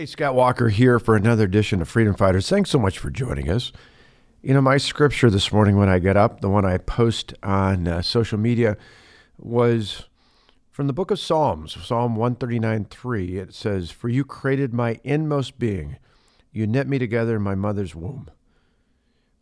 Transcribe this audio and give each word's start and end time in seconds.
Hey, 0.00 0.06
Scott 0.06 0.34
Walker 0.34 0.70
here 0.70 0.98
for 0.98 1.14
another 1.14 1.44
edition 1.44 1.82
of 1.82 1.88
Freedom 1.90 2.14
Fighters. 2.14 2.48
Thanks 2.48 2.70
so 2.70 2.78
much 2.78 2.98
for 2.98 3.10
joining 3.10 3.50
us. 3.50 3.70
You 4.40 4.54
know, 4.54 4.62
my 4.62 4.78
scripture 4.78 5.28
this 5.28 5.52
morning 5.52 5.76
when 5.76 5.90
I 5.90 5.98
get 5.98 6.16
up, 6.16 6.40
the 6.40 6.48
one 6.48 6.64
I 6.64 6.78
post 6.78 7.34
on 7.42 7.86
uh, 7.86 8.00
social 8.00 8.38
media, 8.38 8.78
was 9.36 10.06
from 10.70 10.86
the 10.86 10.94
book 10.94 11.10
of 11.10 11.20
Psalms, 11.20 11.76
Psalm 11.84 12.16
139 12.16 12.86
3. 12.86 13.36
It 13.36 13.52
says, 13.52 13.90
For 13.90 14.08
you 14.08 14.24
created 14.24 14.72
my 14.72 14.98
inmost 15.04 15.58
being, 15.58 15.98
you 16.50 16.66
knit 16.66 16.88
me 16.88 16.98
together 16.98 17.36
in 17.36 17.42
my 17.42 17.54
mother's 17.54 17.94
womb. 17.94 18.30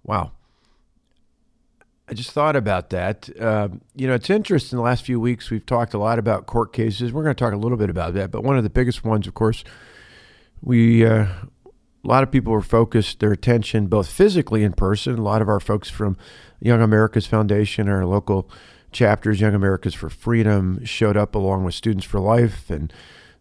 Wow. 0.02 0.33
I 2.09 2.15
just 2.15 2.33
thought 2.33 2.56
about 2.56 2.91
that. 2.91 3.30
Uh, 3.38 3.69
you 3.95 4.09
know, 4.09 4.15
it's 4.15 4.29
interesting. 4.29 4.77
The 4.77 4.83
last 4.83 5.05
few 5.05 5.20
weeks, 5.20 5.51
we've 5.51 5.65
talked 5.65 5.95
a 5.95 5.98
lot 5.98 6.19
about 6.19 6.47
court 6.47 6.73
cases. 6.73 7.12
We're 7.12 7.23
going 7.23 7.37
to 7.37 7.38
talk 7.38 7.52
a 7.52 7.56
little 7.56 7.79
bit 7.79 7.91
about 7.91 8.15
that, 8.15 8.33
but 8.33 8.43
one 8.43 8.56
of 8.56 8.65
the 8.65 8.70
biggest 8.70 9.05
ones, 9.05 9.29
of 9.29 9.34
course, 9.34 9.62
we 10.62 11.05
uh, 11.05 11.27
a 12.05 12.09
lot 12.09 12.23
of 12.23 12.30
people 12.30 12.53
were 12.53 12.62
focused 12.62 13.21
their 13.21 13.33
attention 13.33 13.87
both 13.87 14.09
physically 14.09 14.65
in 14.65 14.73
person. 14.73 15.19
A 15.19 15.23
lot 15.23 15.43
of 15.43 15.49
our 15.49 15.61
folks 15.61 15.91
from 15.91 16.16
Young 16.61 16.80
America's 16.80 17.27
Foundation, 17.27 17.89
our 17.89 18.05
local 18.05 18.51
chapters, 18.93 19.41
Young 19.41 19.55
Americans 19.55 19.95
for 19.95 20.09
Freedom, 20.09 20.85
showed 20.85 21.16
up 21.16 21.35
along 21.35 21.65
with 21.65 21.75
Students 21.75 22.07
for 22.07 22.21
Life 22.21 22.71
and 22.71 22.93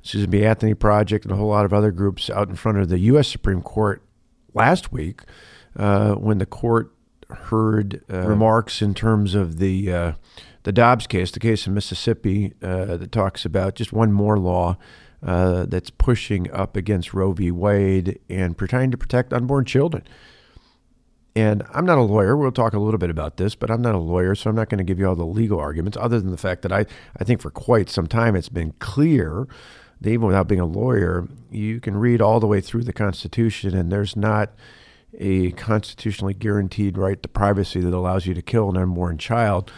Susan 0.02 0.30
B. 0.30 0.46
Anthony 0.46 0.74
Project 0.74 1.26
and 1.26 1.34
a 1.34 1.38
whole 1.38 1.50
lot 1.50 1.66
of 1.66 1.74
other 1.74 1.92
groups 1.92 2.30
out 2.30 2.50
in 2.50 2.56
front 2.56 2.78
of 2.78 2.90
the 2.90 3.00
U.S. 3.00 3.28
Supreme 3.28 3.62
Court 3.62 4.02
last 4.54 4.92
week 4.92 5.22
uh, 5.76 6.14
when 6.16 6.38
the 6.38 6.46
court 6.46 6.94
heard 7.30 8.02
uh, 8.12 8.22
remarks 8.22 8.82
in 8.82 8.94
terms 8.94 9.36
of 9.36 9.60
the 9.60 9.92
uh, 9.92 10.12
the 10.64 10.72
Dobbs 10.72 11.08
case, 11.08 11.32
the 11.32 11.40
case 11.40 11.66
in 11.66 11.74
Mississippi 11.74 12.54
uh, 12.62 12.98
that 12.98 13.12
talks 13.12 13.46
about 13.46 13.76
just 13.76 13.94
one 13.94 14.12
more 14.12 14.38
law 14.38 14.78
uh, 15.24 15.66
that's 15.66 15.90
pushing 15.90 16.52
up 16.52 16.76
against 16.76 17.14
Roe 17.14 17.32
v. 17.32 17.52
Wade 17.52 18.20
and 18.30 18.58
trying 18.58 18.92
to 18.92 18.98
protect 18.98 19.34
unborn 19.34 19.66
children. 19.66 20.04
And 21.36 21.64
I'm 21.72 21.86
not 21.86 22.00
a 22.00 22.02
lawyer. 22.02 22.36
We'll 22.36 22.52
talk 22.52 22.74
a 22.74 22.80
little 22.80 22.98
bit 22.98 23.12
about 23.12 23.38
this, 23.38 23.54
but 23.54 23.70
I'm 23.70 23.82
not 23.82 23.94
a 23.94 24.00
lawyer, 24.00 24.34
so 24.34 24.50
I'm 24.50 24.56
not 24.56 24.70
going 24.70 24.80
to 24.80 24.84
give 24.84 24.98
you 24.98 25.08
all 25.08 25.16
the 25.16 25.24
legal 25.24 25.60
arguments, 25.60 25.96
other 25.96 26.20
than 26.20 26.32
the 26.32 26.38
fact 26.38 26.64
that 26.64 26.72
I, 26.72 26.88
I 27.20 27.24
think 27.24 27.42
for 27.42 27.52
quite 27.52 27.90
some 27.90 28.08
time 28.08 28.36
it's 28.36 28.50
been 28.50 28.74
clear 28.80 29.48
that 30.02 30.10
even 30.10 30.26
without 30.26 30.48
being 30.48 30.62
a 30.62 30.66
lawyer, 30.66 31.28
you 31.52 31.80
can 31.80 31.98
read 31.98 32.22
all 32.22 32.40
the 32.40 32.48
way 32.48 32.60
through 32.60 32.84
the 32.84 32.94
Constitution, 32.94 33.76
and 33.76 33.92
there's 33.92 34.16
not 34.16 34.52
a 35.20 35.52
constitutionally 35.52 36.34
guaranteed 36.34 36.98
right 36.98 37.22
to 37.22 37.30
privacy 37.30 37.82
that 37.82 37.94
allows 37.94 38.26
you 38.26 38.34
to 38.34 38.42
kill 38.42 38.70
an 38.70 38.78
unborn 38.78 39.18
child. 39.18 39.72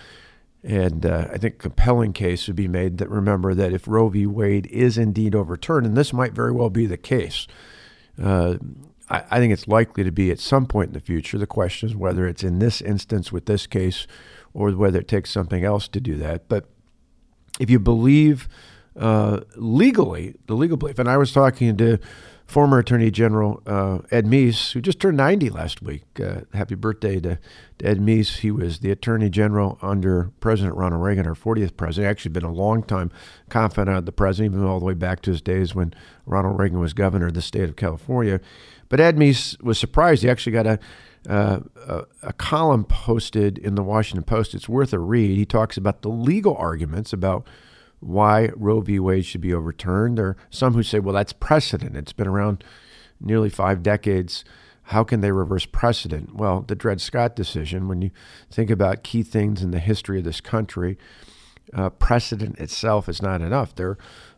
And 0.63 1.05
uh, 1.05 1.27
I 1.31 1.37
think 1.37 1.55
a 1.55 1.57
compelling 1.57 2.11
case 2.11 2.47
would 2.47 2.55
be 2.55 2.67
made 2.67 2.97
that 2.97 3.09
remember 3.09 3.53
that 3.53 3.71
if 3.71 3.87
Roe 3.87 4.09
v. 4.09 4.25
Wade 4.25 4.67
is 4.67 4.97
indeed 4.97 5.33
overturned, 5.33 5.85
and 5.85 5.95
this 5.95 6.11
might 6.11 6.33
very 6.33 6.51
well 6.51 6.69
be 6.69 6.85
the 6.85 6.97
case, 6.97 7.47
uh, 8.21 8.55
I, 9.09 9.23
I, 9.31 9.39
think 9.39 9.53
it's 9.53 9.69
likely 9.69 10.03
to 10.03 10.11
be 10.11 10.31
at 10.31 10.39
some 10.39 10.65
point 10.65 10.89
in 10.89 10.93
the 10.93 10.99
future. 10.99 11.37
The 11.37 11.47
question 11.47 11.87
is 11.87 11.95
whether 11.95 12.27
it's 12.27 12.43
in 12.43 12.59
this 12.59 12.81
instance 12.81 13.31
with 13.31 13.45
this 13.45 13.67
case 13.67 14.05
or 14.53 14.71
whether 14.71 14.99
it 14.99 15.07
takes 15.07 15.31
something 15.31 15.63
else 15.63 15.87
to 15.87 16.01
do 16.01 16.17
that. 16.17 16.49
But 16.49 16.65
if 17.59 17.69
you 17.69 17.79
believe 17.79 18.49
uh, 18.97 19.41
legally, 19.55 20.35
the 20.47 20.55
legal 20.55 20.75
belief, 20.75 20.99
and 20.99 21.09
I 21.09 21.17
was 21.17 21.31
talking 21.31 21.77
to 21.77 21.99
former 22.49 22.79
Attorney 22.79 23.11
General 23.11 23.61
uh, 23.67 23.99
Ed 24.09 24.25
Meese, 24.25 24.71
who 24.71 24.81
just 24.81 24.99
turned 24.99 25.17
90 25.17 25.51
last 25.51 25.83
week. 25.83 26.03
Uh, 26.19 26.41
happy 26.53 26.73
birthday 26.73 27.19
to, 27.19 27.37
to, 27.77 27.85
Ed 27.85 27.99
Meese. 27.99 28.39
He 28.39 28.49
was 28.49 28.79
the 28.79 28.89
Attorney 28.89 29.29
General 29.29 29.77
under 29.83 30.31
President 30.39 30.75
Ronald 30.75 31.03
Reagan, 31.03 31.27
our 31.27 31.35
40th 31.35 31.77
president. 31.77 32.09
Actually, 32.09 32.31
been 32.31 32.43
a 32.43 32.51
long 32.51 32.81
time 32.81 33.11
confidant 33.49 33.97
of 33.97 34.05
the 34.07 34.11
president, 34.11 34.55
even 34.55 34.67
all 34.67 34.79
the 34.79 34.85
way 34.85 34.95
back 34.95 35.21
to 35.21 35.31
his 35.31 35.43
days 35.43 35.75
when 35.75 35.93
Ronald 36.25 36.57
Reagan 36.57 36.79
was 36.79 36.93
governor 36.93 37.27
of 37.27 37.35
the 37.35 37.41
state 37.43 37.69
of 37.69 37.75
California. 37.75 38.41
But 38.89 38.99
Ed 38.99 39.15
Meese 39.15 39.61
was 39.61 39.77
surprised. 39.77 40.23
He 40.23 40.29
actually 40.29 40.53
got 40.53 40.65
a 40.65 40.79
uh, 41.27 41.59
a, 41.87 42.03
a, 42.23 42.33
column 42.33 42.85
posted 42.85 43.57
in 43.57 43.75
the 43.75 43.83
Washington 43.83 44.23
Post. 44.23 44.55
It's 44.55 44.69
worth 44.69 44.93
a 44.93 44.99
read. 44.99 45.37
He 45.37 45.45
talks 45.45 45.75
about 45.75 46.01
the 46.01 46.07
legal 46.07 46.55
arguments 46.55 47.11
about 47.11 47.45
why 47.99 48.49
Roe 48.55 48.81
v. 48.81 48.99
Wade 48.99 49.25
should 49.25 49.41
be 49.41 49.53
overturned. 49.53 50.17
There 50.17 50.27
are 50.27 50.37
some 50.49 50.73
who 50.73 50.83
say, 50.83 50.99
well, 50.99 51.15
that's 51.15 51.33
precedent. 51.33 51.95
It's 51.95 52.13
been 52.13 52.27
around 52.27 52.63
nearly 53.19 53.49
five 53.49 53.83
decades. 53.83 54.45
How 54.83 55.03
can 55.03 55.21
they 55.21 55.31
reverse 55.31 55.65
precedent? 55.65 56.35
Well, 56.35 56.61
the 56.61 56.75
Dred 56.75 57.01
Scott 57.01 57.35
decision, 57.35 57.87
when 57.87 58.01
you 58.01 58.11
think 58.49 58.69
about 58.69 59.03
key 59.03 59.23
things 59.23 59.61
in 59.61 59.71
the 59.71 59.79
history 59.79 60.19
of 60.19 60.23
this 60.23 60.41
country, 60.41 60.97
uh, 61.73 61.89
precedent 61.89 62.57
itself 62.57 63.07
is 63.07 63.21
not 63.21 63.41
enough. 63.41 63.75
There, 63.75 63.97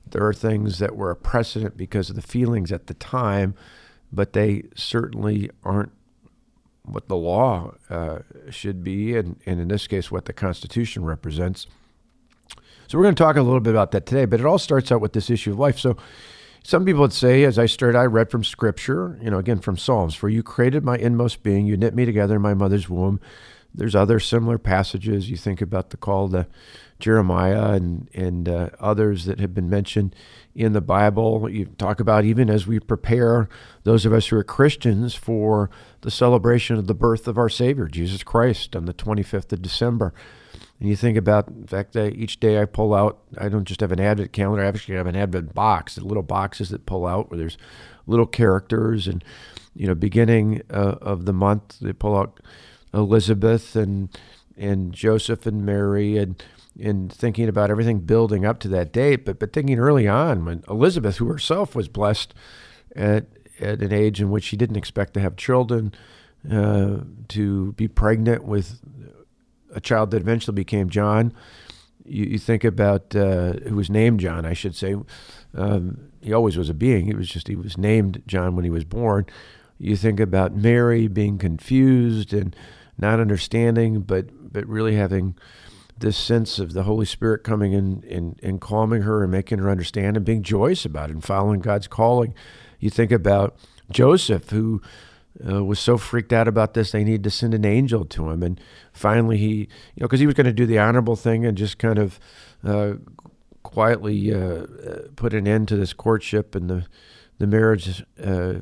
there 0.09 0.25
are 0.25 0.33
things 0.33 0.79
that 0.79 0.95
were 0.95 1.11
a 1.11 1.15
precedent 1.15 1.77
because 1.77 2.09
of 2.09 2.15
the 2.15 2.21
feelings 2.21 2.71
at 2.71 2.87
the 2.87 2.93
time, 2.95 3.55
but 4.11 4.33
they 4.33 4.63
certainly 4.75 5.49
aren't 5.63 5.93
what 6.83 7.07
the 7.07 7.15
law 7.15 7.75
uh, 7.89 8.19
should 8.49 8.83
be, 8.83 9.15
and, 9.15 9.39
and 9.45 9.59
in 9.59 9.67
this 9.67 9.87
case, 9.87 10.11
what 10.11 10.25
the 10.25 10.33
Constitution 10.33 11.05
represents. 11.05 11.67
So 12.91 12.97
we're 12.97 13.05
going 13.05 13.15
to 13.15 13.23
talk 13.23 13.37
a 13.37 13.41
little 13.41 13.61
bit 13.61 13.69
about 13.69 13.91
that 13.91 14.05
today, 14.05 14.25
but 14.25 14.41
it 14.41 14.45
all 14.45 14.59
starts 14.59 14.91
out 14.91 14.99
with 14.99 15.13
this 15.13 15.29
issue 15.29 15.51
of 15.51 15.59
life. 15.59 15.79
So 15.79 15.95
some 16.61 16.83
people 16.83 16.99
would 16.99 17.13
say, 17.13 17.45
as 17.45 17.57
I 17.57 17.65
started, 17.65 17.97
I 17.97 18.03
read 18.03 18.29
from 18.29 18.43
Scripture, 18.43 19.17
you 19.21 19.31
know, 19.31 19.37
again 19.37 19.59
from 19.59 19.77
Psalms, 19.77 20.13
for 20.13 20.27
you 20.27 20.43
created 20.43 20.83
my 20.83 20.97
inmost 20.97 21.41
being, 21.41 21.65
you 21.65 21.77
knit 21.77 21.95
me 21.95 22.03
together 22.03 22.35
in 22.35 22.41
my 22.41 22.53
mother's 22.53 22.89
womb. 22.89 23.21
There's 23.73 23.95
other 23.95 24.19
similar 24.19 24.57
passages. 24.57 25.29
You 25.29 25.37
think 25.37 25.61
about 25.61 25.91
the 25.91 25.95
call 25.95 26.27
to 26.31 26.47
Jeremiah 26.99 27.71
and 27.71 28.09
and 28.13 28.49
uh, 28.49 28.71
others 28.77 29.23
that 29.23 29.39
have 29.39 29.53
been 29.53 29.69
mentioned 29.69 30.13
in 30.53 30.73
the 30.73 30.81
Bible. 30.81 31.49
You 31.49 31.67
talk 31.77 32.01
about 32.01 32.25
even 32.25 32.49
as 32.49 32.67
we 32.67 32.81
prepare 32.81 33.47
those 33.83 34.05
of 34.05 34.11
us 34.11 34.27
who 34.27 34.35
are 34.35 34.43
Christians 34.43 35.15
for 35.15 35.69
the 36.01 36.11
celebration 36.11 36.75
of 36.75 36.87
the 36.87 36.93
birth 36.93 37.29
of 37.29 37.37
our 37.37 37.47
Savior 37.47 37.87
Jesus 37.87 38.21
Christ 38.21 38.75
on 38.75 38.83
the 38.83 38.93
25th 38.93 39.53
of 39.53 39.61
December. 39.61 40.13
And 40.81 40.89
you 40.89 40.95
think 40.95 41.15
about 41.15 41.61
the 41.61 41.67
fact 41.67 41.93
that 41.93 42.15
each 42.15 42.39
day 42.39 42.59
I 42.59 42.65
pull 42.65 42.95
out, 42.95 43.19
I 43.37 43.49
don't 43.49 43.65
just 43.65 43.81
have 43.81 43.91
an 43.91 43.99
Advent 43.99 44.33
calendar, 44.33 44.63
I 44.63 44.67
actually 44.67 44.95
have 44.95 45.05
an 45.05 45.15
Advent 45.15 45.53
box, 45.53 45.93
the 45.93 46.03
little 46.03 46.23
boxes 46.23 46.69
that 46.71 46.87
pull 46.87 47.05
out 47.05 47.29
where 47.29 47.37
there's 47.37 47.57
little 48.07 48.25
characters. 48.25 49.07
And, 49.07 49.23
you 49.75 49.85
know, 49.85 49.93
beginning 49.93 50.63
uh, 50.71 50.95
of 50.99 51.25
the 51.25 51.33
month, 51.33 51.77
they 51.81 51.93
pull 51.93 52.17
out 52.17 52.39
Elizabeth 52.95 53.75
and 53.75 54.09
and 54.57 54.91
Joseph 54.91 55.45
and 55.45 55.63
Mary 55.63 56.17
and 56.17 56.43
and 56.79 57.13
thinking 57.13 57.47
about 57.47 57.69
everything 57.69 57.99
building 57.99 58.43
up 58.43 58.59
to 58.61 58.67
that 58.69 58.91
date, 58.91 59.23
but 59.23 59.37
but 59.37 59.53
thinking 59.53 59.77
early 59.77 60.07
on 60.07 60.45
when 60.45 60.63
Elizabeth, 60.67 61.17
who 61.17 61.27
herself 61.27 61.75
was 61.75 61.89
blessed 61.89 62.33
at 62.95 63.27
at 63.59 63.83
an 63.83 63.93
age 63.93 64.19
in 64.19 64.31
which 64.31 64.45
she 64.45 64.57
didn't 64.57 64.77
expect 64.77 65.13
to 65.13 65.19
have 65.19 65.35
children, 65.35 65.93
uh, 66.51 67.01
to 67.27 67.73
be 67.73 67.87
pregnant 67.87 68.45
with 68.45 68.79
a 69.73 69.81
child 69.81 70.11
that 70.11 70.21
eventually 70.21 70.55
became 70.55 70.89
John. 70.89 71.33
You, 72.05 72.25
you 72.25 72.37
think 72.37 72.63
about 72.63 73.15
uh, 73.15 73.53
who 73.67 73.75
was 73.75 73.89
named 73.89 74.19
John, 74.19 74.45
I 74.45 74.53
should 74.53 74.75
say. 74.75 74.95
Um, 75.55 76.11
he 76.21 76.33
always 76.33 76.57
was 76.57 76.69
a 76.69 76.73
being. 76.73 77.05
He 77.05 77.13
was 77.13 77.29
just 77.29 77.47
he 77.47 77.55
was 77.55 77.77
named 77.77 78.21
John 78.27 78.55
when 78.55 78.65
he 78.65 78.71
was 78.71 78.83
born. 78.83 79.25
You 79.77 79.95
think 79.95 80.19
about 80.19 80.55
Mary 80.55 81.07
being 81.07 81.37
confused 81.37 82.33
and 82.33 82.55
not 82.97 83.19
understanding, 83.19 84.01
but 84.01 84.27
but 84.53 84.65
really 84.67 84.95
having 84.95 85.35
this 85.97 86.17
sense 86.17 86.59
of 86.59 86.73
the 86.73 86.83
Holy 86.83 87.05
Spirit 87.05 87.43
coming 87.43 87.73
in 87.73 88.03
and, 88.09 88.39
and 88.43 88.59
calming 88.59 89.03
her 89.03 89.23
and 89.23 89.31
making 89.31 89.59
her 89.59 89.69
understand 89.69 90.17
and 90.17 90.25
being 90.25 90.43
joyous 90.43 90.83
about 90.83 91.09
it 91.09 91.13
and 91.13 91.23
following 91.23 91.59
God's 91.59 91.87
calling. 91.87 92.33
You 92.79 92.89
think 92.89 93.11
about 93.11 93.55
Joseph, 93.91 94.49
who 94.49 94.81
uh, 95.47 95.63
was 95.63 95.79
so 95.79 95.97
freaked 95.97 96.33
out 96.33 96.47
about 96.47 96.73
this 96.73 96.91
they 96.91 97.03
needed 97.03 97.23
to 97.23 97.29
send 97.29 97.53
an 97.53 97.65
angel 97.65 98.05
to 98.05 98.29
him 98.29 98.43
and 98.43 98.59
finally 98.91 99.37
he 99.37 99.53
you 99.95 100.01
know 100.01 100.07
because 100.07 100.19
he 100.19 100.25
was 100.25 100.35
going 100.35 100.45
to 100.45 100.53
do 100.53 100.65
the 100.65 100.79
honorable 100.79 101.15
thing 101.15 101.45
and 101.45 101.57
just 101.57 101.77
kind 101.77 101.97
of 101.97 102.19
uh, 102.63 102.93
quietly 103.63 104.33
uh, 104.33 104.37
uh 104.37 104.99
put 105.15 105.33
an 105.33 105.47
end 105.47 105.67
to 105.67 105.75
this 105.75 105.93
courtship 105.93 106.55
and 106.55 106.69
the 106.69 106.85
the 107.37 107.47
marriage 107.47 108.03
uh, 108.23 108.55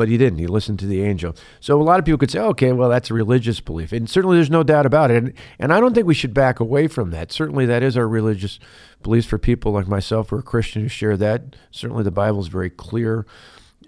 but 0.00 0.08
he 0.08 0.16
didn't. 0.16 0.38
He 0.38 0.46
listened 0.46 0.78
to 0.78 0.86
the 0.86 1.02
angel. 1.02 1.34
So 1.60 1.78
a 1.78 1.84
lot 1.84 1.98
of 1.98 2.06
people 2.06 2.16
could 2.16 2.30
say, 2.30 2.38
okay, 2.38 2.72
well, 2.72 2.88
that's 2.88 3.10
a 3.10 3.14
religious 3.14 3.60
belief. 3.60 3.92
And 3.92 4.08
certainly 4.08 4.38
there's 4.38 4.48
no 4.48 4.62
doubt 4.62 4.86
about 4.86 5.10
it. 5.10 5.18
And, 5.18 5.34
and 5.58 5.74
I 5.74 5.78
don't 5.78 5.92
think 5.94 6.06
we 6.06 6.14
should 6.14 6.32
back 6.32 6.58
away 6.58 6.86
from 6.86 7.10
that. 7.10 7.30
Certainly 7.30 7.66
that 7.66 7.82
is 7.82 7.98
our 7.98 8.08
religious 8.08 8.58
beliefs 9.02 9.26
for 9.26 9.36
people 9.36 9.72
like 9.72 9.86
myself 9.86 10.30
who 10.30 10.36
are 10.36 10.42
Christian 10.42 10.80
who 10.80 10.88
share 10.88 11.18
that. 11.18 11.54
Certainly 11.70 12.04
the 12.04 12.10
Bible 12.10 12.40
is 12.40 12.46
very 12.46 12.70
clear 12.70 13.26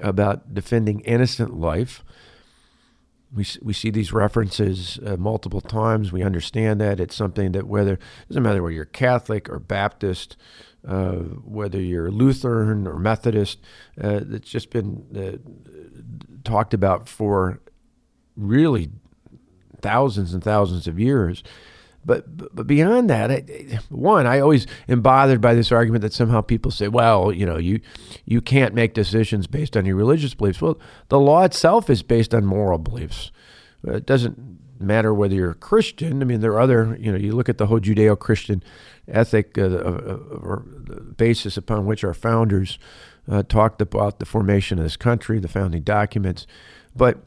about 0.02 0.52
defending 0.54 1.00
innocent 1.00 1.58
life. 1.58 2.04
We, 3.34 3.46
we 3.62 3.72
see 3.72 3.90
these 3.90 4.12
references 4.12 4.99
uh, 5.06 5.16
multiple 5.16 5.62
times. 5.62 6.12
We 6.12 6.22
understand 6.22 6.81
that 6.82 7.00
it's 7.00 7.14
something 7.14 7.52
that 7.52 7.66
whether 7.66 7.99
doesn't 8.28 8.43
matter 8.43 8.62
whether 8.62 8.75
you're 8.75 8.84
Catholic 8.84 9.49
or 9.49 9.58
Baptist, 9.58 10.37
uh, 10.87 11.12
whether 11.14 11.81
you're 11.81 12.10
Lutheran 12.10 12.87
or 12.87 12.99
Methodist, 12.99 13.60
uh, 14.02 14.20
it's 14.31 14.50
just 14.50 14.69
been 14.69 15.06
uh, 15.16 15.38
talked 16.44 16.75
about 16.75 17.08
for 17.08 17.60
really 18.37 18.90
thousands 19.81 20.34
and 20.34 20.44
thousands 20.44 20.87
of 20.87 20.99
years 20.99 21.43
But, 22.04 22.54
but 22.54 22.66
beyond 22.66 23.08
that, 23.10 23.31
I, 23.31 23.44
one, 23.88 24.26
I 24.26 24.40
always 24.40 24.66
am 24.88 25.02
bothered 25.02 25.40
by 25.40 25.54
this 25.54 25.70
argument 25.70 26.02
that 26.02 26.12
somehow 26.12 26.40
people 26.40 26.70
say, 26.70 26.88
well, 26.88 27.32
you 27.32 27.46
know, 27.46 27.58
you, 27.58 27.81
you 28.25 28.40
can't 28.40 28.75
make 28.75 28.94
decisions 28.94 29.46
based 29.46 29.76
on 29.76 29.87
your 29.87 29.96
religious 29.96 30.34
beliefs. 30.34 30.60
Well, 30.60 30.81
the 31.08 31.20
law 31.20 31.44
itself 31.44 31.88
is 31.88 32.02
based 32.02 32.34
on 32.34 32.44
moral 32.44 32.78
beliefs. 32.78 33.31
It 33.84 34.04
doesn't 34.04 34.58
matter 34.81 35.14
whether 35.14 35.34
you're 35.34 35.52
a 35.52 35.54
Christian. 35.54 36.22
I 36.22 36.25
mean, 36.25 36.40
there 36.40 36.52
are 36.52 36.60
other, 36.60 36.96
you 37.00 37.12
know, 37.12 37.19
you 37.19 37.32
look 37.32 37.49
at 37.49 37.58
the 37.58 37.66
whole 37.66 37.81
Judeo 37.81 38.19
Christian 38.19 38.62
ethic, 39.08 39.56
uh, 39.56 39.62
uh, 39.62 40.19
or 40.43 40.64
the 40.66 41.00
basis 41.00 41.56
upon 41.56 41.87
which 41.87 42.04
our 42.04 42.14
founders 42.14 42.78
uh, 43.31 43.43
talked 43.44 43.81
about 43.81 44.19
the 44.19 44.26
formation 44.26 44.78
of 44.78 44.84
this 44.84 44.96
country, 44.96 45.38
the 45.38 45.49
founding 45.49 45.82
documents. 45.82 46.46
But 46.94 47.19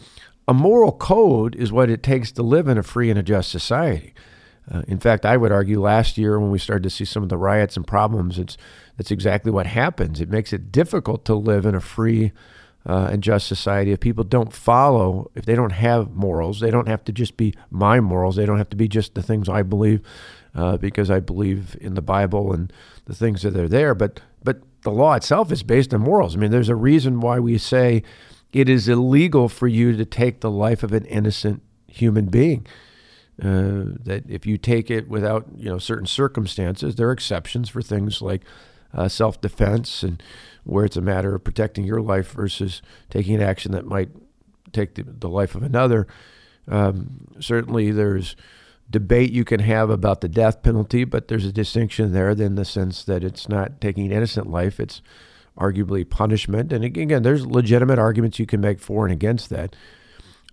a 0.47 0.53
moral 0.53 0.91
code 0.91 1.55
is 1.55 1.71
what 1.71 1.89
it 1.89 2.03
takes 2.03 2.31
to 2.33 2.43
live 2.43 2.67
in 2.67 2.77
a 2.77 2.83
free 2.83 3.09
and 3.09 3.17
a 3.17 3.23
just 3.23 3.49
society. 3.49 4.13
Uh, 4.71 4.81
in 4.87 4.99
fact, 4.99 5.25
I 5.25 5.37
would 5.37 5.51
argue 5.51 5.79
last 5.79 6.17
year 6.17 6.39
when 6.39 6.51
we 6.51 6.59
started 6.59 6.83
to 6.83 6.89
see 6.89 7.05
some 7.05 7.23
of 7.23 7.29
the 7.29 7.37
riots 7.37 7.77
and 7.77 7.85
problems, 7.85 8.39
it's 8.39 8.57
that's 8.97 9.11
exactly 9.11 9.51
what 9.51 9.67
happens. 9.67 10.21
It 10.21 10.29
makes 10.29 10.53
it 10.53 10.71
difficult 10.71 11.25
to 11.25 11.35
live 11.35 11.65
in 11.65 11.75
a 11.75 11.81
free 11.81 12.31
uh, 12.85 13.09
and 13.11 13.23
just 13.23 13.47
society 13.47 13.91
if 13.91 13.99
people 13.99 14.23
don't 14.23 14.53
follow, 14.53 15.29
if 15.35 15.45
they 15.45 15.55
don't 15.55 15.71
have 15.71 16.11
morals. 16.11 16.59
They 16.59 16.71
don't 16.71 16.87
have 16.87 17.03
to 17.05 17.11
just 17.11 17.35
be 17.35 17.53
my 17.69 17.99
morals. 17.99 18.35
They 18.35 18.45
don't 18.45 18.57
have 18.57 18.69
to 18.69 18.77
be 18.77 18.87
just 18.87 19.15
the 19.15 19.23
things 19.23 19.49
I 19.49 19.63
believe, 19.63 20.01
uh, 20.53 20.77
because 20.77 21.09
I 21.09 21.19
believe 21.19 21.75
in 21.81 21.95
the 21.95 22.01
Bible 22.01 22.53
and 22.53 22.71
the 23.05 23.15
things 23.15 23.41
that 23.41 23.55
are 23.57 23.67
there. 23.67 23.95
But 23.95 24.21
but 24.43 24.61
the 24.81 24.91
law 24.91 25.13
itself 25.13 25.51
is 25.51 25.63
based 25.63 25.93
on 25.93 26.01
morals. 26.01 26.35
I 26.35 26.39
mean, 26.39 26.51
there's 26.51 26.69
a 26.69 26.75
reason 26.75 27.19
why 27.19 27.39
we 27.39 27.57
say 27.57 28.03
it 28.53 28.69
is 28.69 28.87
illegal 28.87 29.49
for 29.49 29.67
you 29.67 29.97
to 29.97 30.05
take 30.05 30.39
the 30.39 30.51
life 30.51 30.83
of 30.83 30.93
an 30.93 31.05
innocent 31.05 31.61
human 31.87 32.27
being. 32.27 32.65
Uh, 33.41 33.99
that 34.05 34.23
if 34.29 34.45
you 34.45 34.57
take 34.57 34.89
it 34.89 35.09
without 35.09 35.45
you 35.57 35.69
know 35.69 35.77
certain 35.77 36.05
circumstances, 36.05 36.95
there 36.95 37.09
are 37.09 37.11
exceptions 37.11 37.67
for 37.67 37.81
things 37.81 38.21
like 38.21 38.43
uh, 38.93 39.09
self-defense 39.09 40.03
and 40.03 40.23
where 40.63 40.85
it's 40.85 40.95
a 40.95 41.01
matter 41.01 41.35
of 41.35 41.43
protecting 41.43 41.83
your 41.83 42.01
life 42.01 42.31
versus 42.31 42.81
taking 43.09 43.35
an 43.35 43.41
action 43.41 43.73
that 43.73 43.85
might 43.85 44.09
take 44.71 44.95
the, 44.95 45.03
the 45.03 45.27
life 45.27 45.53
of 45.53 45.63
another. 45.63 46.07
Um, 46.67 47.27
certainly, 47.41 47.91
there's 47.91 48.37
debate 48.89 49.31
you 49.31 49.43
can 49.43 49.59
have 49.59 49.89
about 49.89 50.21
the 50.21 50.29
death 50.29 50.63
penalty, 50.63 51.03
but 51.03 51.27
there's 51.27 51.45
a 51.45 51.51
distinction 51.51 52.13
there 52.13 52.29
in 52.29 52.55
the 52.55 52.65
sense 52.65 53.03
that 53.03 53.23
it's 53.23 53.49
not 53.49 53.81
taking 53.81 54.11
innocent 54.11 54.49
life; 54.49 54.79
it's 54.79 55.01
arguably 55.57 56.09
punishment. 56.09 56.71
And 56.71 56.85
again, 56.85 57.23
there's 57.23 57.45
legitimate 57.45 57.99
arguments 57.99 58.39
you 58.39 58.45
can 58.45 58.61
make 58.61 58.79
for 58.79 59.05
and 59.05 59.11
against 59.11 59.49
that. 59.49 59.75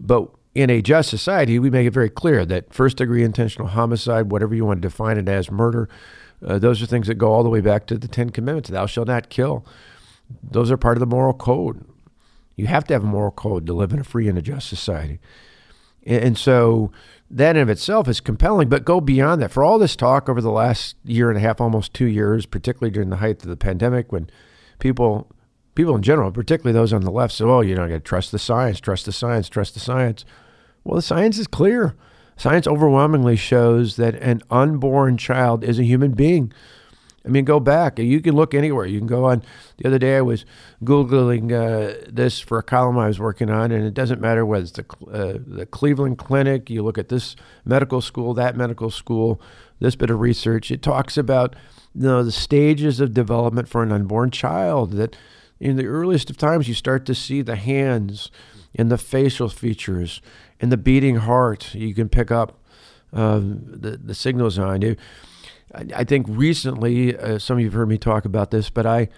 But 0.00 0.31
in 0.54 0.70
a 0.70 0.82
just 0.82 1.08
society, 1.08 1.58
we 1.58 1.70
make 1.70 1.87
it 1.87 1.93
very 1.93 2.10
clear 2.10 2.44
that 2.44 2.72
first 2.72 2.99
degree 2.99 3.22
intentional 3.22 3.69
homicide, 3.69 4.31
whatever 4.31 4.54
you 4.54 4.64
want 4.64 4.82
to 4.82 4.88
define 4.88 5.16
it 5.16 5.28
as, 5.28 5.50
murder, 5.50 5.88
uh, 6.46 6.58
those 6.58 6.82
are 6.82 6.87
things 6.87 7.06
that 7.06 7.14
go 7.14 7.32
all 7.32 7.43
the 7.43 7.49
way 7.49 7.60
back 7.60 7.87
to 7.87 7.96
the 7.96 8.08
Ten 8.08 8.31
Commandments. 8.31 8.70
Thou 8.70 8.87
shalt 8.87 9.08
not 9.08 9.31
kill. 9.31 9.64
Those 10.43 10.70
are 10.70 10.76
part 10.76 10.96
of 10.96 11.00
the 11.00 11.06
moral 11.06 11.34
code. 11.34 11.84
You 12.56 12.66
have 12.66 12.84
to 12.84 12.94
have 12.94 13.02
a 13.02 13.06
moral 13.06 13.31
code 13.31 13.66
to 13.66 13.72
live 13.72 13.93
in 13.93 14.00
a 14.00 14.04
free 14.04 14.28
and 14.28 14.37
a 14.37 14.43
just 14.43 14.69
society. 14.69 15.20
And, 16.04 16.25
and 16.25 16.38
so 16.38 16.93
that 17.31 17.56
in 17.56 17.62
of 17.62 17.70
itself 17.70 18.08
is 18.08 18.20
compelling, 18.20 18.69
but 18.69 18.84
go 18.84 19.00
beyond 19.00 19.40
that. 19.40 19.52
For 19.52 19.64
all 19.64 19.78
this 19.78 19.96
talk 19.96 20.28
over 20.28 20.40
the 20.40 20.50
last 20.50 20.96
year 21.05 21.31
and 21.31 21.38
a 21.38 21.40
half, 21.40 21.60
almost 21.60 21.94
two 21.94 22.06
years, 22.06 22.44
particularly 22.44 22.90
during 22.90 23.08
the 23.08 23.16
height 23.16 23.43
of 23.43 23.48
the 23.48 23.56
pandemic, 23.56 24.12
when 24.12 24.28
people 24.78 25.28
people 25.74 25.96
in 25.96 26.02
general, 26.02 26.30
particularly 26.30 26.72
those 26.78 26.92
on 26.92 27.02
the 27.02 27.10
left, 27.10 27.34
say, 27.34 27.44
"Oh, 27.44 27.60
you 27.60 27.74
know, 27.74 27.84
I 27.84 27.88
got 27.88 27.94
to 27.94 28.00
trust 28.00 28.32
the 28.32 28.38
science, 28.38 28.80
trust 28.80 29.06
the 29.06 29.12
science, 29.12 29.48
trust 29.48 29.74
the 29.74 29.80
science." 29.80 30.24
Well, 30.84 30.96
the 30.96 31.02
science 31.02 31.38
is 31.38 31.46
clear. 31.46 31.94
Science 32.36 32.66
overwhelmingly 32.66 33.36
shows 33.36 33.96
that 33.96 34.14
an 34.16 34.42
unborn 34.50 35.16
child 35.16 35.62
is 35.62 35.78
a 35.78 35.84
human 35.84 36.12
being. 36.12 36.52
I 37.24 37.28
mean, 37.28 37.44
go 37.44 37.60
back. 37.60 37.98
You 37.98 38.20
can 38.20 38.34
look 38.34 38.52
anywhere. 38.52 38.84
You 38.84 38.98
can 38.98 39.06
go 39.06 39.26
on. 39.26 39.42
The 39.76 39.86
other 39.86 39.98
day, 39.98 40.16
I 40.16 40.22
was 40.22 40.44
googling 40.82 41.52
uh, 41.52 42.04
this 42.10 42.40
for 42.40 42.58
a 42.58 42.62
column 42.62 42.98
I 42.98 43.06
was 43.06 43.20
working 43.20 43.48
on, 43.48 43.70
and 43.70 43.84
it 43.84 43.94
doesn't 43.94 44.20
matter 44.20 44.44
whether 44.44 44.64
it's 44.64 44.72
the 44.72 44.84
uh, 45.12 45.38
the 45.46 45.66
Cleveland 45.66 46.19
Clinic. 46.19 46.69
You 46.69 46.82
look 46.82 46.98
at 46.98 47.10
this 47.10 47.36
medical 47.64 48.00
school, 48.00 48.34
that 48.34 48.56
medical 48.56 48.90
school, 48.90 49.40
this 49.78 49.94
bit 49.94 50.10
of 50.10 50.19
research. 50.19 50.72
It 50.72 50.82
talks 50.82 51.16
about 51.16 51.54
you 51.94 52.02
know 52.02 52.24
the 52.24 52.32
stages 52.32 52.98
of 52.98 53.14
development 53.14 53.69
for 53.69 53.84
an 53.84 53.92
unborn 53.92 54.32
child. 54.32 54.92
That 54.92 55.16
in 55.62 55.76
the 55.76 55.87
earliest 55.87 56.29
of 56.29 56.37
times, 56.37 56.67
you 56.67 56.75
start 56.75 57.06
to 57.06 57.14
see 57.14 57.41
the 57.41 57.55
hands 57.55 58.31
and 58.75 58.91
the 58.91 58.99
facial 58.99 59.49
features 59.49 60.20
and 60.61 60.73
the 60.73 60.76
beating 60.76 61.17
heart 61.17 61.73
you 61.73 61.94
can 61.94 62.09
pick 62.09 62.32
up 62.32 62.59
um, 63.12 63.62
the, 63.67 63.97
the 63.97 64.14
signals 64.14 64.59
on 64.59 64.82
you. 64.82 64.97
I, 65.73 65.87
I 65.97 66.05
think 66.05 66.26
recently, 66.29 67.17
uh, 67.17 67.38
some 67.38 67.59
of 67.59 67.61
you 67.61 67.67
have 67.67 67.75
heard 67.75 67.88
me 67.88 67.97
talk 67.97 68.25
about 68.25 68.50
this, 68.50 68.70
but 68.70 68.87
I, 68.87 69.09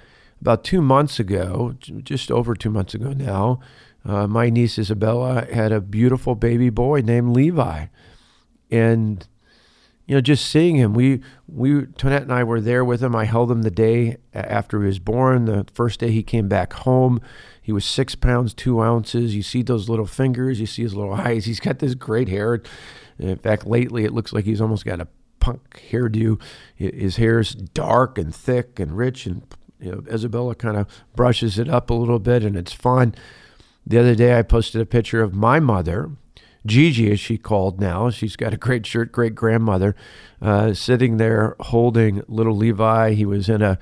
about 0.42 0.64
two 0.64 0.82
months 0.82 1.18
ago, 1.18 1.74
just 1.80 2.30
over 2.30 2.54
two 2.54 2.70
months 2.70 2.92
ago 2.92 3.14
now, 3.14 3.60
uh, 4.04 4.26
my 4.26 4.50
niece 4.50 4.78
Isabella 4.78 5.46
had 5.50 5.72
a 5.72 5.80
beautiful 5.80 6.34
baby 6.34 6.68
boy 6.68 7.00
named 7.00 7.34
Levi. 7.34 7.86
And 8.70 9.26
you 10.06 10.14
know, 10.14 10.20
just 10.20 10.46
seeing 10.46 10.76
him, 10.76 10.92
we 10.92 11.20
we 11.48 11.82
Tonette 11.82 12.22
and 12.22 12.32
I 12.32 12.44
were 12.44 12.60
there 12.60 12.84
with 12.84 13.02
him. 13.02 13.16
I 13.16 13.24
held 13.24 13.50
him 13.50 13.62
the 13.62 13.70
day 13.70 14.18
after 14.34 14.80
he 14.80 14.86
was 14.86 14.98
born. 14.98 15.46
The 15.46 15.66
first 15.72 16.00
day 16.00 16.10
he 16.10 16.22
came 16.22 16.46
back 16.46 16.74
home, 16.74 17.20
he 17.60 17.72
was 17.72 17.84
six 17.86 18.14
pounds 18.14 18.52
two 18.52 18.82
ounces. 18.82 19.34
You 19.34 19.42
see 19.42 19.62
those 19.62 19.88
little 19.88 20.06
fingers, 20.06 20.60
you 20.60 20.66
see 20.66 20.82
his 20.82 20.94
little 20.94 21.14
eyes. 21.14 21.46
He's 21.46 21.60
got 21.60 21.78
this 21.78 21.94
great 21.94 22.28
hair. 22.28 22.62
In 23.18 23.36
fact, 23.38 23.66
lately 23.66 24.04
it 24.04 24.12
looks 24.12 24.32
like 24.32 24.44
he's 24.44 24.60
almost 24.60 24.84
got 24.84 25.00
a 25.00 25.08
punk 25.40 25.80
hairdo. 25.90 26.40
His 26.74 27.16
hair's 27.16 27.54
dark 27.54 28.18
and 28.18 28.34
thick 28.34 28.78
and 28.78 28.96
rich, 28.96 29.24
and 29.24 29.42
you 29.80 29.92
know, 29.92 30.02
Isabella 30.10 30.54
kind 30.54 30.76
of 30.76 30.86
brushes 31.16 31.58
it 31.58 31.68
up 31.68 31.88
a 31.88 31.94
little 31.94 32.18
bit, 32.18 32.44
and 32.44 32.56
it's 32.56 32.72
fun. 32.72 33.14
The 33.86 33.98
other 33.98 34.14
day 34.14 34.38
I 34.38 34.42
posted 34.42 34.82
a 34.82 34.86
picture 34.86 35.22
of 35.22 35.34
my 35.34 35.60
mother 35.60 36.10
Gigi, 36.66 37.12
as 37.12 37.20
she 37.20 37.36
called 37.36 37.80
now. 37.80 38.10
She's 38.10 38.36
got 38.36 38.54
a 38.54 38.56
great 38.56 38.86
shirt, 38.86 39.12
great 39.12 39.34
grandmother, 39.34 39.94
uh, 40.40 40.74
sitting 40.74 41.18
there 41.18 41.56
holding 41.60 42.22
little 42.26 42.56
Levi. 42.56 43.12
He 43.12 43.26
was 43.26 43.48
in 43.48 43.62
a 43.62 43.78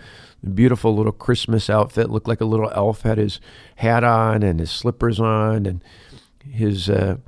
beautiful 0.55 0.94
little 0.96 1.12
Christmas 1.12 1.70
outfit, 1.70 2.11
looked 2.11 2.29
like 2.29 2.40
a 2.40 2.46
little 2.46 2.70
elf, 2.75 3.02
had 3.02 3.19
his 3.19 3.40
hat 3.76 4.02
on 4.02 4.43
and 4.43 4.58
his 4.58 4.70
slippers 4.70 5.20
on, 5.20 5.67
and 5.67 5.84
his. 6.44 6.90
Uh, 6.90 7.19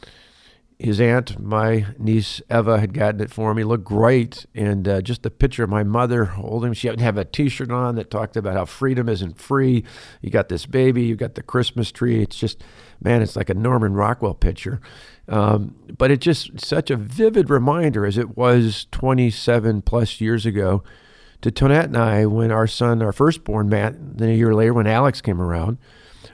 his 0.77 1.01
aunt, 1.01 1.39
my 1.39 1.87
niece 1.99 2.43
Eva, 2.51 2.81
had 2.81 2.93
gotten 2.93 3.21
it 3.21 3.31
for. 3.31 3.56
He 3.56 3.65
looked 3.65 3.85
great, 3.85 4.45
and 4.55 4.87
uh, 4.89 5.01
just 5.03 5.25
a 5.25 5.31
picture 5.31 5.63
of 5.63 5.70
my 5.70 5.84
mother 5.84 6.25
holding. 6.25 6.73
She 6.73 6.89
didn't 6.89 7.01
have 7.01 7.17
a 7.17 7.25
T-shirt 7.25 7.70
on 7.70 7.94
that 7.94 8.11
talked 8.11 8.37
about 8.37 8.55
how 8.55 8.65
freedom 8.65 9.08
isn't 9.08 9.39
free. 9.39 9.84
You 10.20 10.31
got 10.31 10.49
this 10.49 10.67
baby, 10.67 11.05
you 11.05 11.15
got 11.15 11.37
the 11.37 11.43
Christmas 11.43 11.93
tree. 11.93 12.23
It's 12.23 12.37
just, 12.37 12.63
man, 13.05 13.23
it's 13.23 13.37
like 13.37 13.51
a 13.51 13.55
Norman 13.55 13.94
Rockwell 13.94 14.34
picture. 14.34 14.81
Um, 15.29 15.75
but 15.96 16.11
it's 16.11 16.25
just 16.25 16.61
such 16.61 16.91
a 16.91 16.96
vivid 16.96 17.51
reminder, 17.51 18.05
as 18.05 18.19
it 18.19 18.37
was 18.37 18.87
27 18.91 19.82
plus 19.82 20.20
years 20.20 20.44
ago, 20.46 20.82
to 21.43 21.51
Tonette 21.51 21.84
and 21.84 21.96
I 21.96 22.27
when 22.27 22.51
our 22.51 22.67
son, 22.67 23.03
our 23.03 23.13
firstborn 23.13 23.69
Matt, 23.69 24.19
then 24.19 24.31
a 24.31 24.34
year 24.34 24.55
later 24.55 24.73
when 24.73 24.87
Alex 24.87 25.20
came 25.20 25.41
around. 25.41 25.79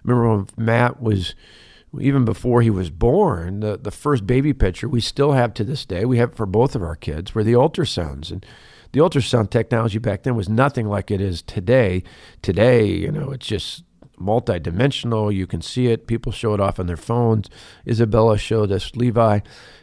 Remember 0.04 0.36
when 0.36 0.46
Matt 0.56 1.02
was 1.02 1.34
even 1.98 2.24
before 2.24 2.62
he 2.62 2.70
was 2.70 2.88
born, 2.88 3.60
the, 3.60 3.76
the 3.76 3.90
first 3.90 4.24
baby 4.24 4.52
picture 4.52 4.88
we 4.88 5.00
still 5.00 5.32
have 5.32 5.52
to 5.54 5.64
this 5.64 5.84
day, 5.84 6.04
we 6.04 6.18
have 6.18 6.30
it 6.30 6.36
for 6.36 6.46
both 6.46 6.76
of 6.76 6.82
our 6.82 6.94
kids, 6.94 7.34
were 7.34 7.42
the 7.42 7.54
ultrasounds. 7.54 8.30
And 8.30 8.46
the 8.92 9.00
ultrasound 9.00 9.50
technology 9.50 9.98
back 9.98 10.22
then 10.22 10.36
was 10.36 10.48
nothing 10.48 10.86
like 10.86 11.10
it 11.10 11.20
is 11.20 11.42
today. 11.42 12.04
Today, 12.42 12.86
you 12.86 13.10
know, 13.10 13.30
it's 13.32 13.46
just 13.46 13.82
multidimensional. 14.20 15.34
You 15.34 15.46
can 15.46 15.62
see 15.62 15.86
it. 15.86 16.06
People 16.06 16.32
show 16.32 16.54
it 16.54 16.60
off 16.60 16.78
on 16.78 16.86
their 16.86 16.96
phones. 16.96 17.48
Isabella 17.86 18.38
showed 18.38 18.70
us 18.70 18.94
Levi 18.94 19.40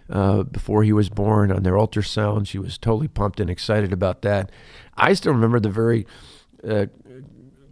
uh, 0.10 0.44
before 0.44 0.84
he 0.84 0.94
was 0.94 1.10
born 1.10 1.52
on 1.52 1.64
their 1.64 1.74
ultrasound. 1.74 2.48
She 2.48 2.60
was 2.60 2.78
totally 2.78 3.08
pumped 3.08 3.40
and 3.40 3.50
excited 3.50 3.92
about 3.92 4.22
that. 4.22 4.52
I 4.96 5.14
still 5.14 5.34
remember 5.34 5.60
the 5.60 5.70
very 5.70 6.08
uh, 6.68 6.88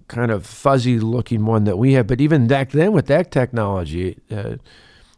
kind 0.08 0.32
of 0.32 0.46
fuzzy 0.46 1.00
looking 1.00 1.46
one 1.46 1.64
that 1.66 1.78
we 1.78 1.94
had. 1.94 2.08
But 2.08 2.22
even 2.22 2.48
back 2.48 2.72
then, 2.72 2.92
with 2.92 3.08
that 3.08 3.32
technology, 3.32 4.20
uh, 4.30 4.58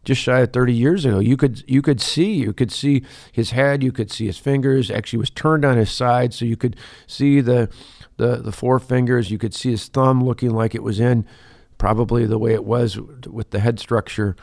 just 0.04 0.22
shy 0.22 0.40
of 0.40 0.52
30 0.52 0.72
years 0.72 1.04
ago, 1.04 1.18
you 1.18 1.36
could 1.36 1.62
you 1.66 1.82
could 1.82 2.00
see 2.00 2.32
you 2.32 2.52
could 2.52 2.72
see 2.72 3.02
his 3.30 3.50
head, 3.50 3.82
you 3.82 3.92
could 3.92 4.10
see 4.10 4.26
his 4.26 4.38
fingers. 4.38 4.90
Actually, 4.90 5.18
was 5.18 5.30
turned 5.30 5.64
on 5.64 5.76
his 5.76 5.90
side, 5.90 6.32
so 6.32 6.44
you 6.44 6.56
could 6.56 6.76
see 7.06 7.40
the 7.40 7.68
the 8.18 8.36
the 8.36 8.52
four 8.52 8.78
fingers. 8.78 9.30
You 9.30 9.38
could 9.38 9.54
see 9.54 9.70
his 9.70 9.86
thumb 9.88 10.22
looking 10.22 10.50
like 10.50 10.74
it 10.74 10.82
was 10.82 11.00
in 11.00 11.26
probably 11.78 12.26
the 12.26 12.38
way 12.38 12.52
it 12.52 12.64
was 12.64 12.98
with 13.26 13.50
the 13.50 13.60
head 13.60 13.78
structure. 13.80 14.36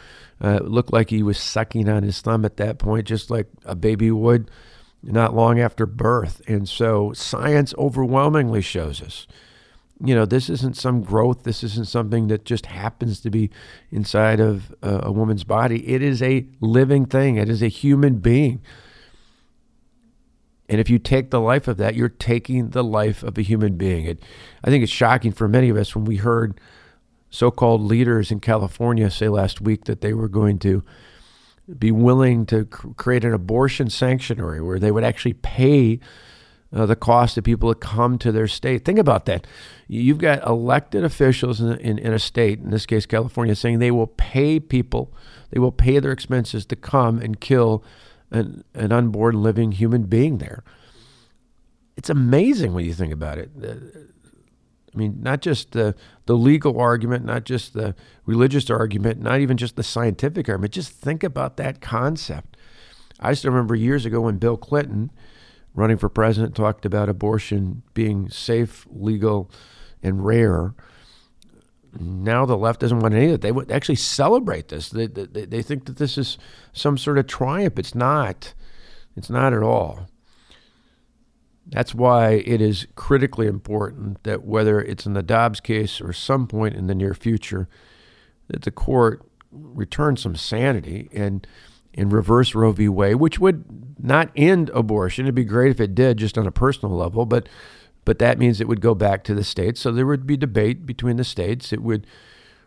Uh, 0.43 0.57
it 0.61 0.65
looked 0.65 0.91
like 0.91 1.09
he 1.09 1.21
was 1.21 1.37
sucking 1.37 1.87
on 1.87 2.03
his 2.03 2.19
thumb 2.21 2.43
at 2.45 2.57
that 2.57 2.79
point, 2.79 3.07
just 3.07 3.29
like 3.29 3.47
a 3.63 3.75
baby 3.75 4.09
would 4.11 4.49
not 5.03 5.35
long 5.35 5.59
after 5.59 5.85
birth. 5.85 6.41
And 6.47 6.67
so 6.67 7.13
science 7.13 7.73
overwhelmingly 7.77 8.61
shows 8.61 9.01
us 9.01 9.27
you 10.03 10.13
know, 10.13 10.25
this 10.25 10.49
isn't 10.49 10.75
some 10.75 11.01
growth. 11.01 11.43
This 11.43 11.63
isn't 11.63 11.87
something 11.87 12.27
that 12.27 12.43
just 12.43 12.65
happens 12.65 13.21
to 13.21 13.29
be 13.29 13.49
inside 13.91 14.39
of 14.39 14.75
a, 14.81 15.07
a 15.07 15.11
woman's 15.11 15.43
body. 15.43 15.87
It 15.87 16.01
is 16.01 16.21
a 16.21 16.45
living 16.59 17.05
thing. 17.05 17.37
It 17.37 17.49
is 17.49 17.63
a 17.63 17.67
human 17.67 18.17
being. 18.17 18.61
And 20.67 20.81
if 20.81 20.89
you 20.89 20.97
take 20.97 21.29
the 21.29 21.41
life 21.41 21.67
of 21.67 21.77
that, 21.77 21.95
you're 21.95 22.09
taking 22.09 22.69
the 22.69 22.83
life 22.83 23.23
of 23.23 23.37
a 23.37 23.43
human 23.43 23.75
being. 23.75 24.05
It, 24.05 24.23
I 24.63 24.69
think 24.69 24.83
it's 24.83 24.91
shocking 24.91 25.31
for 25.31 25.47
many 25.47 25.69
of 25.69 25.77
us 25.77 25.95
when 25.95 26.05
we 26.05 26.17
heard 26.17 26.59
so 27.29 27.51
called 27.51 27.81
leaders 27.81 28.31
in 28.31 28.39
California 28.39 29.09
say 29.11 29.27
last 29.27 29.61
week 29.61 29.85
that 29.85 30.01
they 30.01 30.13
were 30.13 30.29
going 30.29 30.57
to 30.59 30.83
be 31.77 31.91
willing 31.91 32.45
to 32.47 32.65
cr- 32.65 32.89
create 32.89 33.25
an 33.25 33.33
abortion 33.33 33.89
sanctuary 33.89 34.61
where 34.61 34.79
they 34.79 34.91
would 34.91 35.03
actually 35.03 35.33
pay 35.33 35.99
uh, 36.73 36.85
the 36.85 36.95
cost 36.95 37.37
of 37.37 37.43
people 37.43 37.73
to 37.73 37.79
come 37.79 38.17
to 38.17 38.31
their 38.31 38.47
state. 38.47 38.85
Think 38.85 38.99
about 38.99 39.25
that. 39.25 39.47
You've 39.87 40.17
got 40.17 40.45
elected 40.45 41.03
officials 41.03 41.61
in, 41.61 41.73
in, 41.77 41.97
in, 41.97 42.13
a 42.13 42.19
state, 42.19 42.59
in 42.59 42.71
this 42.71 42.85
case 42.85 43.05
California, 43.05 43.55
saying 43.55 43.79
they 43.79 43.91
will 43.91 44.07
pay 44.07 44.59
people, 44.59 45.13
they 45.51 45.59
will 45.59 45.71
pay 45.71 45.99
their 45.99 46.11
expenses 46.11 46.65
to 46.67 46.75
come 46.75 47.19
and 47.19 47.39
kill 47.39 47.83
an, 48.31 48.63
an 48.73 48.91
unborn 48.91 49.41
living 49.41 49.71
human 49.71 50.03
being 50.03 50.37
there. 50.37 50.63
It's 51.97 52.09
amazing 52.09 52.73
when 52.73 52.85
you 52.85 52.93
think 52.93 53.13
about 53.13 53.37
it. 53.37 53.51
I 53.63 54.97
mean, 54.97 55.17
not 55.21 55.41
just 55.41 55.71
the, 55.71 55.95
the 56.25 56.35
legal 56.35 56.79
argument, 56.79 57.25
not 57.25 57.43
just 57.43 57.73
the 57.73 57.95
religious 58.25 58.69
argument, 58.69 59.21
not 59.21 59.39
even 59.39 59.57
just 59.57 59.75
the 59.75 59.83
scientific 59.83 60.47
argument. 60.47 60.73
Just 60.73 60.91
think 60.91 61.23
about 61.23 61.57
that 61.57 61.81
concept. 61.81 62.57
I 63.19 63.33
still 63.33 63.51
remember 63.51 63.75
years 63.75 64.05
ago 64.05 64.21
when 64.21 64.37
Bill 64.37 64.57
Clinton, 64.57 65.11
running 65.73 65.97
for 65.97 66.09
president, 66.09 66.55
talked 66.55 66.85
about 66.85 67.09
abortion 67.09 67.83
being 67.93 68.29
safe, 68.29 68.85
legal, 68.89 69.49
and 70.01 70.25
rare. 70.25 70.73
Now 71.99 72.45
the 72.45 72.57
left 72.57 72.81
doesn't 72.81 72.99
want 72.99 73.13
any 73.13 73.27
of 73.27 73.33
it. 73.33 73.41
They 73.41 73.51
would 73.51 73.71
actually 73.71 73.95
celebrate 73.95 74.69
this. 74.69 74.89
They, 74.89 75.07
they, 75.07 75.45
they 75.45 75.61
think 75.61 75.85
that 75.85 75.97
this 75.97 76.17
is 76.17 76.37
some 76.73 76.97
sort 76.97 77.17
of 77.17 77.27
triumph. 77.27 77.79
It's 77.79 77.95
not. 77.95 78.53
It's 79.15 79.29
not 79.29 79.53
at 79.53 79.63
all. 79.63 80.07
That's 81.67 81.95
why 81.95 82.43
it 82.45 82.61
is 82.61 82.85
critically 82.95 83.47
important 83.47 84.23
that 84.23 84.43
whether 84.43 84.79
it's 84.79 85.05
in 85.05 85.13
the 85.13 85.23
Dobbs 85.23 85.59
case 85.59 85.99
or 85.99 86.13
some 86.13 86.47
point 86.47 86.75
in 86.75 86.87
the 86.87 86.95
near 86.95 87.13
future, 87.13 87.67
that 88.49 88.63
the 88.63 88.71
court 88.71 89.25
return 89.51 90.17
some 90.17 90.35
sanity 90.35 91.09
and 91.13 91.47
and 91.97 92.11
reverse 92.11 92.53
Roe 92.53 92.73
v. 92.73 92.89
Wade, 92.89 93.15
which 93.15 93.39
would 93.39 93.63
not 94.03 94.29
end 94.35 94.69
abortion. 94.71 95.25
It'd 95.25 95.33
be 95.33 95.45
great 95.45 95.71
if 95.71 95.79
it 95.79 95.95
did, 95.95 96.17
just 96.17 96.37
on 96.37 96.45
a 96.45 96.51
personal 96.51 96.93
level, 96.93 97.25
but 97.25 97.47
but 98.05 98.19
that 98.19 98.39
means 98.39 98.61
it 98.61 98.67
would 98.67 98.81
go 98.81 98.95
back 98.95 99.23
to 99.25 99.33
the 99.33 99.43
states. 99.43 99.81
So 99.81 99.91
there 99.91 100.05
would 100.05 100.25
be 100.25 100.37
debate 100.37 100.85
between 100.85 101.17
the 101.17 101.23
states. 101.23 101.73
It 101.73 101.81
would 101.81 102.07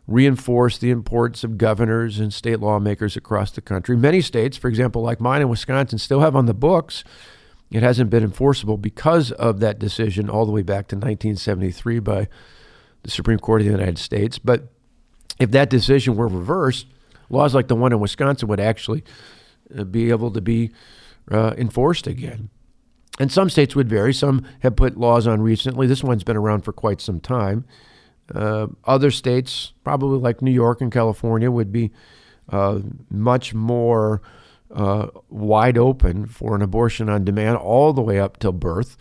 reinforce 0.06 0.78
the 0.78 0.90
importance 0.90 1.44
of 1.44 1.58
governors 1.58 2.18
and 2.18 2.32
state 2.32 2.60
lawmakers 2.60 3.16
across 3.16 3.50
the 3.50 3.60
country. 3.60 3.96
Many 3.96 4.20
states, 4.20 4.56
for 4.56 4.68
example, 4.68 5.02
like 5.02 5.20
mine 5.20 5.42
in 5.42 5.48
Wisconsin, 5.48 5.98
still 5.98 6.20
have 6.20 6.34
on 6.34 6.46
the 6.46 6.54
books 6.54 7.04
it 7.70 7.82
hasn't 7.82 8.10
been 8.10 8.24
enforceable 8.24 8.78
because 8.78 9.30
of 9.32 9.60
that 9.60 9.78
decision 9.78 10.30
all 10.30 10.46
the 10.46 10.52
way 10.52 10.62
back 10.62 10.88
to 10.88 10.96
1973 10.96 11.98
by 11.98 12.28
the 13.02 13.10
Supreme 13.10 13.38
Court 13.38 13.60
of 13.60 13.66
the 13.66 13.72
United 13.72 13.98
States. 13.98 14.38
But 14.38 14.72
if 15.38 15.50
that 15.50 15.68
decision 15.68 16.16
were 16.16 16.28
reversed, 16.28 16.86
laws 17.28 17.54
like 17.54 17.68
the 17.68 17.76
one 17.76 17.92
in 17.92 18.00
Wisconsin 18.00 18.48
would 18.48 18.60
actually 18.60 19.04
uh, 19.76 19.84
be 19.84 20.08
able 20.10 20.30
to 20.30 20.40
be 20.40 20.70
uh, 21.30 21.54
enforced 21.58 22.06
again. 22.06 22.48
And 23.18 23.32
some 23.32 23.50
states 23.50 23.74
would 23.74 23.88
vary. 23.88 24.14
Some 24.14 24.46
have 24.60 24.76
put 24.76 24.96
laws 24.96 25.26
on 25.26 25.40
recently. 25.40 25.86
This 25.86 26.04
one's 26.04 26.24
been 26.24 26.36
around 26.36 26.62
for 26.62 26.72
quite 26.72 27.00
some 27.00 27.20
time. 27.20 27.64
Uh, 28.32 28.68
other 28.84 29.10
states, 29.10 29.72
probably 29.84 30.18
like 30.18 30.42
New 30.42 30.52
York 30.52 30.80
and 30.80 30.92
California, 30.92 31.50
would 31.50 31.72
be 31.72 31.90
uh, 32.50 32.80
much 33.10 33.54
more 33.54 34.22
uh, 34.70 35.08
wide 35.30 35.78
open 35.78 36.26
for 36.26 36.54
an 36.54 36.62
abortion 36.62 37.08
on 37.08 37.24
demand 37.24 37.56
all 37.56 37.92
the 37.92 38.02
way 38.02 38.20
up 38.20 38.38
till 38.38 38.52
birth. 38.52 38.96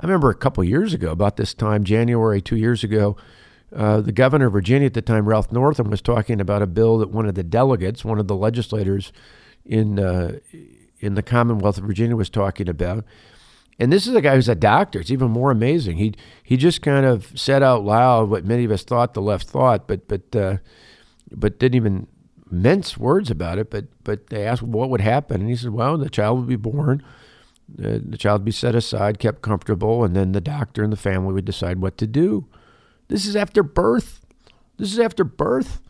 I 0.00 0.06
remember 0.06 0.30
a 0.30 0.34
couple 0.34 0.64
years 0.64 0.94
ago, 0.94 1.10
about 1.10 1.36
this 1.36 1.52
time, 1.52 1.84
January 1.84 2.40
two 2.40 2.56
years 2.56 2.82
ago, 2.82 3.16
uh, 3.74 4.00
the 4.00 4.12
governor 4.12 4.46
of 4.46 4.52
Virginia 4.52 4.86
at 4.86 4.94
the 4.94 5.02
time, 5.02 5.28
Ralph 5.28 5.52
Northam, 5.52 5.90
was 5.90 6.00
talking 6.00 6.40
about 6.40 6.62
a 6.62 6.66
bill 6.66 6.98
that 6.98 7.10
one 7.10 7.26
of 7.26 7.34
the 7.34 7.42
delegates, 7.42 8.04
one 8.04 8.18
of 8.18 8.26
the 8.26 8.34
legislators 8.34 9.12
in 9.64 9.98
uh, 9.98 10.38
in 10.98 11.14
the 11.14 11.22
Commonwealth 11.22 11.78
of 11.78 11.84
Virginia, 11.84 12.16
was 12.16 12.30
talking 12.30 12.68
about. 12.68 13.04
And 13.80 13.90
this 13.90 14.06
is 14.06 14.14
a 14.14 14.20
guy 14.20 14.34
who's 14.34 14.48
a 14.48 14.54
doctor. 14.54 15.00
It's 15.00 15.10
even 15.10 15.30
more 15.30 15.50
amazing. 15.50 15.96
He 15.96 16.14
he 16.42 16.58
just 16.58 16.82
kind 16.82 17.06
of 17.06 17.32
said 17.34 17.62
out 17.62 17.82
loud 17.82 18.28
what 18.28 18.44
many 18.44 18.64
of 18.64 18.70
us 18.70 18.84
thought 18.84 19.14
the 19.14 19.22
left 19.22 19.48
thought, 19.48 19.88
but 19.88 20.06
but 20.06 20.36
uh, 20.36 20.58
but 21.32 21.58
didn't 21.58 21.76
even 21.76 22.06
mince 22.50 22.98
words 22.98 23.30
about 23.30 23.58
it, 23.58 23.70
but 23.70 23.86
but 24.04 24.26
they 24.26 24.46
asked 24.46 24.62
what 24.62 24.90
would 24.90 25.00
happen, 25.00 25.40
and 25.40 25.48
he 25.48 25.56
said, 25.56 25.70
"Well, 25.70 25.96
the 25.96 26.10
child 26.10 26.40
would 26.40 26.48
be 26.48 26.56
born, 26.56 27.02
uh, 27.82 28.00
the 28.04 28.18
child 28.18 28.42
would 28.42 28.46
be 28.46 28.52
set 28.52 28.74
aside, 28.74 29.18
kept 29.18 29.40
comfortable, 29.40 30.04
and 30.04 30.14
then 30.14 30.32
the 30.32 30.42
doctor 30.42 30.84
and 30.84 30.92
the 30.92 30.98
family 30.98 31.32
would 31.32 31.46
decide 31.46 31.78
what 31.78 31.96
to 31.98 32.06
do." 32.06 32.46
This 33.08 33.24
is 33.24 33.34
after 33.34 33.62
birth. 33.62 34.20
This 34.76 34.92
is 34.92 34.98
after 34.98 35.24
birth. 35.24 35.80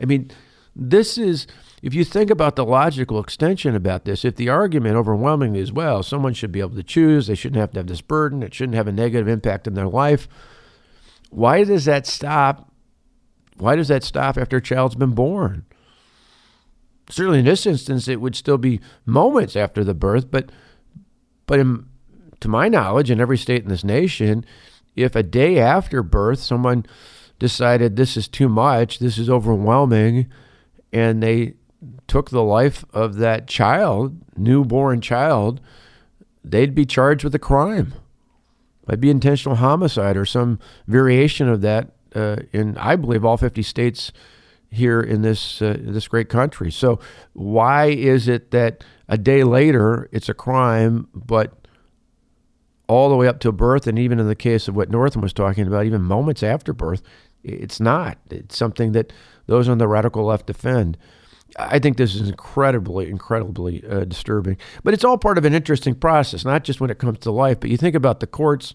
I 0.00 0.04
mean, 0.04 0.30
this 0.76 1.18
is 1.18 1.48
if 1.84 1.92
you 1.92 2.02
think 2.02 2.30
about 2.30 2.56
the 2.56 2.64
logical 2.64 3.20
extension 3.20 3.76
about 3.76 4.06
this. 4.06 4.24
If 4.24 4.36
the 4.36 4.48
argument 4.48 4.96
overwhelmingly 4.96 5.60
is, 5.60 5.70
well, 5.70 6.02
someone 6.02 6.32
should 6.32 6.50
be 6.50 6.60
able 6.60 6.76
to 6.76 6.82
choose, 6.82 7.26
they 7.26 7.34
shouldn't 7.34 7.60
have 7.60 7.72
to 7.72 7.80
have 7.80 7.88
this 7.88 8.00
burden, 8.00 8.42
it 8.42 8.54
shouldn't 8.54 8.74
have 8.74 8.88
a 8.88 8.92
negative 8.92 9.28
impact 9.28 9.66
in 9.66 9.74
their 9.74 9.86
life. 9.86 10.26
Why 11.28 11.62
does 11.62 11.84
that 11.84 12.06
stop? 12.06 12.72
Why 13.58 13.76
does 13.76 13.88
that 13.88 14.02
stop 14.02 14.38
after 14.38 14.56
a 14.56 14.62
child's 14.62 14.94
been 14.94 15.14
born? 15.14 15.66
certainly 17.10 17.40
in 17.40 17.44
this 17.44 17.66
instance, 17.66 18.08
it 18.08 18.18
would 18.18 18.34
still 18.34 18.56
be 18.56 18.80
moments 19.04 19.54
after 19.54 19.84
the 19.84 19.92
birth, 19.92 20.30
but 20.30 20.50
but 21.44 21.60
in, 21.60 21.84
to 22.40 22.48
my 22.48 22.66
knowledge, 22.66 23.10
in 23.10 23.20
every 23.20 23.36
state 23.36 23.62
in 23.62 23.68
this 23.68 23.84
nation, 23.84 24.46
if 24.96 25.14
a 25.14 25.22
day 25.22 25.58
after 25.58 26.02
birth 26.02 26.38
someone 26.38 26.86
decided 27.38 27.96
this 27.96 28.16
is 28.16 28.26
too 28.26 28.48
much, 28.48 29.00
this 29.00 29.18
is 29.18 29.28
overwhelming, 29.28 30.32
and 30.90 31.22
they 31.22 31.56
took 32.06 32.30
the 32.30 32.42
life 32.42 32.84
of 32.92 33.16
that 33.16 33.46
child, 33.46 34.16
newborn 34.36 35.00
child, 35.00 35.60
they'd 36.44 36.74
be 36.74 36.84
charged 36.84 37.24
with 37.24 37.34
a 37.34 37.38
crime. 37.38 37.94
Might 38.86 39.00
be 39.00 39.10
intentional 39.10 39.56
homicide 39.56 40.16
or 40.16 40.26
some 40.26 40.58
variation 40.86 41.48
of 41.48 41.62
that 41.62 41.92
uh, 42.14 42.36
in, 42.52 42.76
I 42.76 42.96
believe, 42.96 43.24
all 43.24 43.36
50 43.36 43.62
states 43.62 44.12
here 44.70 45.00
in 45.00 45.22
this 45.22 45.62
uh, 45.62 45.76
this 45.78 46.08
great 46.08 46.28
country. 46.28 46.70
So 46.70 46.98
why 47.32 47.86
is 47.86 48.28
it 48.28 48.50
that 48.50 48.84
a 49.08 49.16
day 49.16 49.44
later 49.44 50.08
it's 50.12 50.28
a 50.28 50.34
crime, 50.34 51.08
but 51.14 51.66
all 52.86 53.08
the 53.08 53.16
way 53.16 53.26
up 53.26 53.40
to 53.40 53.52
birth, 53.52 53.86
and 53.86 53.98
even 53.98 54.20
in 54.20 54.28
the 54.28 54.34
case 54.34 54.68
of 54.68 54.76
what 54.76 54.90
Northam 54.90 55.22
was 55.22 55.32
talking 55.32 55.66
about, 55.66 55.86
even 55.86 56.02
moments 56.02 56.42
after 56.42 56.72
birth, 56.72 57.02
it's 57.42 57.80
not. 57.80 58.18
It's 58.30 58.56
something 58.56 58.92
that 58.92 59.12
those 59.46 59.68
on 59.68 59.78
the 59.78 59.88
radical 59.88 60.24
left 60.24 60.46
defend. 60.46 60.98
I 61.58 61.78
think 61.78 61.96
this 61.96 62.14
is 62.14 62.28
incredibly, 62.28 63.08
incredibly 63.08 63.84
uh, 63.88 64.04
disturbing. 64.04 64.56
But 64.82 64.94
it's 64.94 65.04
all 65.04 65.18
part 65.18 65.38
of 65.38 65.44
an 65.44 65.54
interesting 65.54 65.94
process, 65.94 66.44
not 66.44 66.64
just 66.64 66.80
when 66.80 66.90
it 66.90 66.98
comes 66.98 67.18
to 67.20 67.30
life, 67.30 67.60
but 67.60 67.70
you 67.70 67.76
think 67.76 67.94
about 67.94 68.20
the 68.20 68.26
courts. 68.26 68.74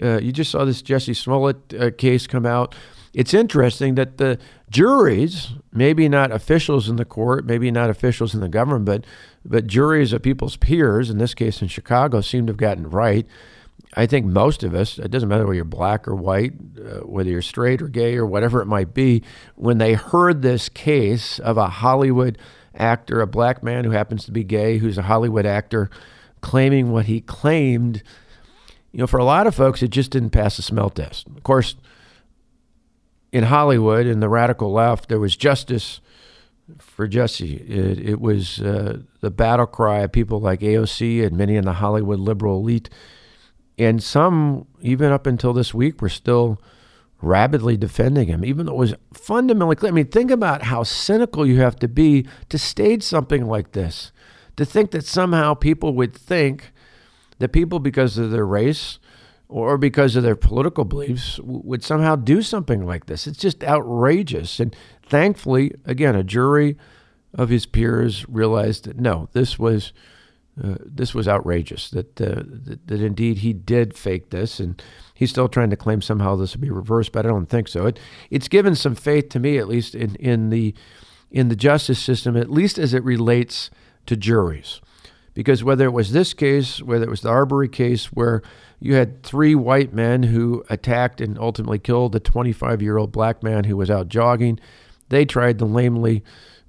Uh, 0.00 0.18
you 0.18 0.32
just 0.32 0.50
saw 0.50 0.64
this 0.64 0.82
Jussie 0.82 1.16
Smollett 1.16 1.74
uh, 1.74 1.90
case 1.90 2.26
come 2.26 2.46
out 2.46 2.74
it's 3.14 3.34
interesting 3.34 3.94
that 3.96 4.18
the 4.18 4.38
juries, 4.70 5.48
maybe 5.72 6.08
not 6.08 6.30
officials 6.30 6.88
in 6.88 6.96
the 6.96 7.04
court, 7.04 7.46
maybe 7.46 7.70
not 7.70 7.90
officials 7.90 8.34
in 8.34 8.40
the 8.40 8.48
government, 8.48 8.84
but 8.84 9.04
but 9.44 9.66
juries 9.66 10.12
of 10.12 10.22
people's 10.22 10.56
peers, 10.56 11.08
in 11.08 11.18
this 11.18 11.32
case 11.32 11.62
in 11.62 11.68
Chicago, 11.68 12.20
seem 12.20 12.46
to 12.46 12.50
have 12.50 12.58
gotten 12.58 12.88
right. 12.88 13.26
I 13.94 14.06
think 14.06 14.26
most 14.26 14.62
of 14.62 14.74
us, 14.74 14.98
it 14.98 15.10
doesn't 15.10 15.28
matter 15.28 15.44
whether 15.44 15.54
you're 15.54 15.64
black 15.64 16.06
or 16.06 16.14
white, 16.14 16.52
uh, 16.78 17.00
whether 17.00 17.30
you're 17.30 17.42
straight 17.42 17.80
or 17.80 17.88
gay 17.88 18.16
or 18.16 18.26
whatever 18.26 18.60
it 18.60 18.66
might 18.66 18.92
be, 18.92 19.22
when 19.54 19.78
they 19.78 19.94
heard 19.94 20.42
this 20.42 20.68
case 20.68 21.38
of 21.38 21.56
a 21.56 21.68
Hollywood 21.68 22.38
actor, 22.74 23.20
a 23.20 23.26
black 23.26 23.62
man 23.62 23.84
who 23.84 23.90
happens 23.90 24.24
to 24.26 24.32
be 24.32 24.44
gay, 24.44 24.78
who's 24.78 24.98
a 24.98 25.02
Hollywood 25.02 25.46
actor, 25.46 25.90
claiming 26.40 26.92
what 26.92 27.06
he 27.06 27.20
claimed, 27.20 28.02
you 28.92 28.98
know, 28.98 29.06
for 29.06 29.18
a 29.18 29.24
lot 29.24 29.46
of 29.46 29.54
folks, 29.54 29.82
it 29.82 29.88
just 29.88 30.10
didn't 30.10 30.30
pass 30.30 30.56
the 30.56 30.62
smell 30.62 30.90
test. 30.90 31.26
Of 31.26 31.42
course, 31.42 31.74
in 33.32 33.44
Hollywood, 33.44 34.06
in 34.06 34.20
the 34.20 34.28
radical 34.28 34.72
left, 34.72 35.08
there 35.08 35.20
was 35.20 35.36
justice 35.36 36.00
for 36.78 37.06
Jesse. 37.06 37.54
It, 37.54 37.98
it 37.98 38.20
was 38.20 38.60
uh, 38.60 39.00
the 39.20 39.30
battle 39.30 39.66
cry 39.66 40.00
of 40.00 40.12
people 40.12 40.40
like 40.40 40.60
AOC 40.60 41.24
and 41.24 41.36
many 41.36 41.56
in 41.56 41.64
the 41.64 41.74
Hollywood 41.74 42.18
liberal 42.18 42.58
elite. 42.58 42.90
And 43.78 44.02
some, 44.02 44.66
even 44.80 45.12
up 45.12 45.26
until 45.26 45.52
this 45.52 45.72
week, 45.72 46.02
were 46.02 46.08
still 46.08 46.60
rabidly 47.20 47.76
defending 47.76 48.28
him, 48.28 48.44
even 48.44 48.66
though 48.66 48.72
it 48.72 48.78
was 48.78 48.94
fundamentally 49.12 49.76
clear. 49.76 49.92
I 49.92 49.94
mean, 49.94 50.08
think 50.08 50.30
about 50.30 50.62
how 50.64 50.82
cynical 50.82 51.46
you 51.46 51.60
have 51.60 51.76
to 51.76 51.88
be 51.88 52.26
to 52.48 52.58
stage 52.58 53.02
something 53.02 53.46
like 53.46 53.72
this. 53.72 54.12
To 54.56 54.64
think 54.64 54.90
that 54.90 55.04
somehow 55.04 55.54
people 55.54 55.94
would 55.94 56.14
think 56.14 56.72
that 57.38 57.50
people, 57.50 57.78
because 57.78 58.18
of 58.18 58.32
their 58.32 58.46
race, 58.46 58.98
or 59.48 59.78
because 59.78 60.14
of 60.14 60.22
their 60.22 60.36
political 60.36 60.84
beliefs 60.84 61.38
would 61.40 61.82
somehow 61.82 62.16
do 62.16 62.42
something 62.42 62.84
like 62.84 63.06
this. 63.06 63.26
It's 63.26 63.38
just 63.38 63.64
outrageous. 63.64 64.60
And 64.60 64.76
thankfully, 65.06 65.72
again, 65.86 66.14
a 66.14 66.22
jury 66.22 66.76
of 67.32 67.48
his 67.48 67.64
peers 67.64 68.28
realized 68.28 68.84
that 68.84 68.98
no, 68.98 69.28
this 69.32 69.58
was 69.58 69.92
uh, 70.62 70.76
this 70.84 71.14
was 71.14 71.28
outrageous. 71.28 71.90
That, 71.90 72.20
uh, 72.20 72.42
that 72.46 72.86
that 72.86 73.00
indeed 73.00 73.38
he 73.38 73.52
did 73.52 73.96
fake 73.96 74.30
this, 74.30 74.58
and 74.58 74.82
he's 75.14 75.30
still 75.30 75.48
trying 75.48 75.70
to 75.70 75.76
claim 75.76 76.02
somehow 76.02 76.36
this 76.36 76.54
will 76.54 76.62
be 76.62 76.70
reversed, 76.70 77.12
but 77.12 77.26
I 77.26 77.28
don't 77.28 77.48
think 77.48 77.68
so. 77.68 77.86
It 77.86 77.98
it's 78.30 78.48
given 78.48 78.74
some 78.74 78.94
faith 78.94 79.28
to 79.30 79.40
me, 79.40 79.58
at 79.58 79.68
least 79.68 79.94
in 79.94 80.14
in 80.16 80.50
the 80.50 80.74
in 81.30 81.48
the 81.48 81.56
justice 81.56 81.98
system, 81.98 82.36
at 82.36 82.50
least 82.50 82.78
as 82.78 82.94
it 82.94 83.04
relates 83.04 83.70
to 84.06 84.16
juries, 84.16 84.80
because 85.34 85.62
whether 85.62 85.84
it 85.84 85.92
was 85.92 86.12
this 86.12 86.34
case, 86.34 86.82
whether 86.82 87.04
it 87.04 87.10
was 87.10 87.20
the 87.20 87.28
Arbery 87.28 87.68
case, 87.68 88.06
where 88.06 88.42
you 88.80 88.94
had 88.94 89.22
three 89.22 89.54
white 89.54 89.92
men 89.92 90.24
who 90.24 90.64
attacked 90.70 91.20
and 91.20 91.38
ultimately 91.38 91.78
killed 91.78 92.14
a 92.14 92.20
25 92.20 92.82
year 92.82 92.96
old 92.96 93.12
black 93.12 93.42
man 93.42 93.64
who 93.64 93.76
was 93.76 93.90
out 93.90 94.08
jogging, 94.08 94.58
they 95.08 95.24
tried 95.24 95.58
to 95.58 95.64
lamely 95.64 96.24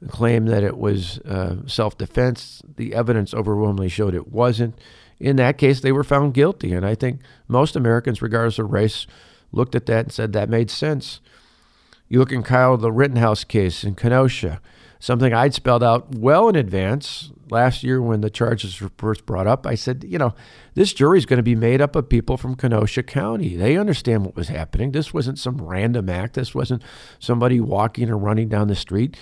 claim 0.07 0.45
that 0.45 0.63
it 0.63 0.77
was 0.77 1.19
uh, 1.19 1.67
self 1.67 1.97
defense. 1.97 2.61
The 2.77 2.93
evidence 2.93 3.33
overwhelmingly 3.33 3.89
showed 3.89 4.15
it 4.15 4.31
wasn't. 4.31 4.79
In 5.19 5.35
that 5.35 5.57
case, 5.57 5.81
they 5.81 5.91
were 5.91 6.03
found 6.03 6.33
guilty. 6.33 6.73
And 6.73 6.85
I 6.85 6.95
think 6.95 7.19
most 7.47 7.75
Americans, 7.75 8.21
regardless 8.21 8.59
of 8.59 8.71
race, 8.71 9.05
looked 9.51 9.75
at 9.75 9.85
that 9.87 10.05
and 10.05 10.11
said 10.13 10.33
that 10.33 10.49
made 10.49 10.71
sense. 10.71 11.19
You 12.07 12.19
look 12.19 12.31
in 12.31 12.43
Kyle, 12.43 12.77
the 12.77 12.91
Rittenhouse 12.91 13.43
case 13.43 13.83
in 13.83 13.95
Kenosha, 13.95 14.61
something 14.99 15.33
I'd 15.33 15.53
spelled 15.53 15.83
out 15.83 16.15
well 16.15 16.49
in 16.49 16.55
advance 16.55 17.31
last 17.49 17.83
year 17.83 18.01
when 18.01 18.21
the 18.21 18.29
charges 18.29 18.79
were 18.81 18.91
first 18.97 19.25
brought 19.25 19.47
up. 19.47 19.67
I 19.67 19.75
said, 19.75 20.03
you 20.07 20.17
know, 20.17 20.33
this 20.73 20.93
jury 20.93 21.17
is 21.17 21.25
going 21.25 21.37
to 21.37 21.43
be 21.43 21.55
made 21.55 21.81
up 21.81 21.95
of 21.95 22.09
people 22.09 22.37
from 22.37 22.55
Kenosha 22.55 23.03
County. 23.03 23.55
They 23.55 23.77
understand 23.77 24.25
what 24.25 24.35
was 24.35 24.47
happening. 24.47 24.91
This 24.91 25.13
wasn't 25.13 25.39
some 25.39 25.57
random 25.57 26.09
act. 26.09 26.33
This 26.35 26.55
wasn't 26.55 26.83
somebody 27.19 27.59
walking 27.59 28.09
or 28.09 28.17
running 28.17 28.49
down 28.49 28.67
the 28.67 28.75
street. 28.75 29.17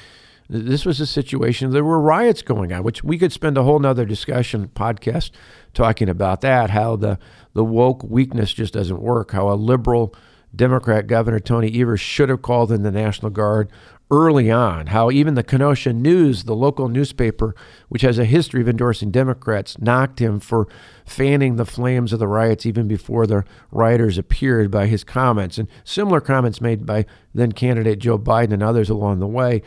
This 0.50 0.86
was 0.86 1.02
a 1.02 1.06
situation, 1.06 1.72
there 1.72 1.84
were 1.84 2.00
riots 2.00 2.42
going 2.42 2.72
on, 2.72 2.84
which 2.84 3.04
we 3.04 3.18
could 3.18 3.34
spend 3.34 3.58
a 3.58 3.64
whole 3.64 3.80
nother 3.80 4.06
discussion 4.06 4.70
podcast 4.70 5.32
talking 5.74 6.08
about 6.08 6.42
that, 6.42 6.70
how 6.70 6.96
the, 6.96 7.20
the 7.54 7.66
woke 7.66 8.04
weakness 8.04 8.54
just 8.54 8.74
doesn't 8.74 9.02
work, 9.02 9.32
how 9.32 9.50
a 9.52 9.56
liberal 9.56 10.16
Democrat 10.56 11.08
Governor 11.08 11.42
Tony 11.42 11.80
Evers 11.80 12.00
should 12.00 12.30
have 12.30 12.42
called 12.42 12.72
in 12.72 12.84
the 12.84 12.92
National 12.92 13.30
Guard 13.30 13.70
early 14.10 14.50
on, 14.50 14.88
how 14.88 15.12
even 15.12 15.34
the 15.34 15.44
Kenosha 15.44 15.92
News, 15.92 16.46
the 16.46 16.56
local 16.56 16.88
newspaper, 16.88 17.54
which 17.90 18.04
has 18.04 18.18
a 18.18 18.24
history 18.24 18.62
of 18.62 18.70
endorsing 18.70 19.12
Democrats, 19.12 19.78
knocked 19.80 20.20
him 20.20 20.40
for 20.40 20.68
fanning 21.06 21.58
the 21.58 21.66
flames 21.66 22.14
of 22.14 22.20
the 22.20 22.28
riots 22.28 22.66
even 22.66 22.88
before 22.88 23.28
the 23.28 23.44
rioters 23.70 24.18
appeared 24.18 24.72
by 24.72 24.88
his 24.88 25.04
comments, 25.04 25.58
and 25.58 25.68
similar 25.84 26.22
comments 26.22 26.62
made 26.62 26.86
by 26.86 27.06
then 27.34 27.52
candidate 27.52 28.00
Joe 28.00 28.18
Biden 28.18 28.54
and 28.54 28.64
others 28.64 28.90
along 28.90 29.20
the 29.20 29.28
way 29.28 29.62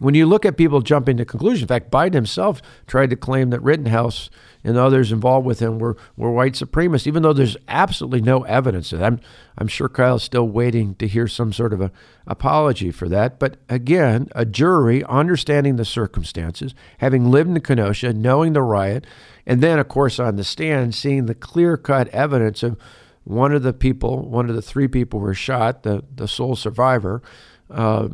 when 0.00 0.14
you 0.14 0.24
look 0.24 0.46
at 0.46 0.56
people 0.56 0.80
jumping 0.80 1.18
to 1.18 1.26
conclusions, 1.26 1.62
in 1.62 1.68
fact, 1.68 1.90
Biden 1.90 2.14
himself 2.14 2.62
tried 2.86 3.10
to 3.10 3.16
claim 3.16 3.50
that 3.50 3.62
Rittenhouse 3.62 4.30
and 4.64 4.78
others 4.78 5.12
involved 5.12 5.46
with 5.46 5.60
him 5.60 5.78
were, 5.78 5.96
were 6.16 6.30
white 6.30 6.54
supremacists, 6.54 7.06
even 7.06 7.22
though 7.22 7.34
there's 7.34 7.58
absolutely 7.68 8.22
no 8.22 8.42
evidence 8.44 8.92
of 8.92 8.98
that. 8.98 9.06
I'm, 9.06 9.20
I'm 9.58 9.68
sure 9.68 9.90
Kyle's 9.90 10.22
still 10.22 10.48
waiting 10.48 10.94
to 10.96 11.06
hear 11.06 11.28
some 11.28 11.52
sort 11.52 11.74
of 11.74 11.82
a 11.82 11.92
apology 12.26 12.90
for 12.90 13.08
that. 13.10 13.38
But 13.38 13.58
again, 13.68 14.28
a 14.34 14.46
jury 14.46 15.04
understanding 15.04 15.76
the 15.76 15.84
circumstances, 15.84 16.74
having 16.98 17.30
lived 17.30 17.50
in 17.50 17.60
Kenosha, 17.60 18.14
knowing 18.14 18.54
the 18.54 18.62
riot, 18.62 19.06
and 19.46 19.60
then, 19.60 19.78
of 19.78 19.88
course, 19.88 20.18
on 20.18 20.36
the 20.36 20.44
stand, 20.44 20.94
seeing 20.94 21.26
the 21.26 21.34
clear 21.34 21.76
cut 21.76 22.08
evidence 22.08 22.62
of 22.62 22.78
one 23.24 23.52
of 23.52 23.62
the 23.62 23.74
people, 23.74 24.28
one 24.28 24.48
of 24.48 24.56
the 24.56 24.62
three 24.62 24.88
people 24.88 25.20
were 25.20 25.34
shot, 25.34 25.82
the, 25.82 26.04
the 26.14 26.26
sole 26.26 26.56
survivor. 26.56 27.22
Uh, 27.70 28.08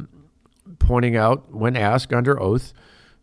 pointing 0.79 1.17
out, 1.17 1.53
when 1.53 1.77
asked 1.77 2.13
under 2.13 2.41
oath, 2.41 2.73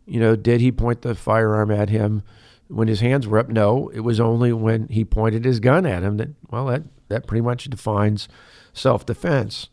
you 0.06 0.20
know, 0.20 0.36
did 0.36 0.60
he 0.60 0.70
point 0.70 1.02
the 1.02 1.14
firearm 1.14 1.70
at 1.70 1.88
him 1.88 2.22
when 2.68 2.88
his 2.88 3.00
hands 3.00 3.26
were 3.26 3.38
up? 3.38 3.48
No, 3.48 3.88
it 3.90 4.00
was 4.00 4.20
only 4.20 4.52
when 4.52 4.88
he 4.88 5.04
pointed 5.04 5.44
his 5.44 5.60
gun 5.60 5.86
at 5.86 6.02
him 6.02 6.16
that, 6.18 6.30
well, 6.50 6.66
that, 6.66 6.82
that 7.08 7.26
pretty 7.26 7.42
much 7.42 7.64
defines 7.64 8.28
self 8.72 9.06
defense. 9.06 9.68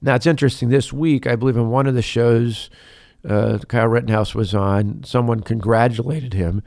Now, 0.00 0.16
it's 0.16 0.26
interesting. 0.26 0.68
This 0.68 0.92
week, 0.92 1.26
I 1.26 1.36
believe 1.36 1.56
in 1.56 1.70
one 1.70 1.86
of 1.86 1.94
the 1.94 2.02
shows 2.02 2.70
uh, 3.28 3.58
Kyle 3.68 3.88
Rittenhouse 3.88 4.34
was 4.34 4.54
on, 4.54 5.04
someone 5.04 5.40
congratulated 5.40 6.34
him. 6.34 6.62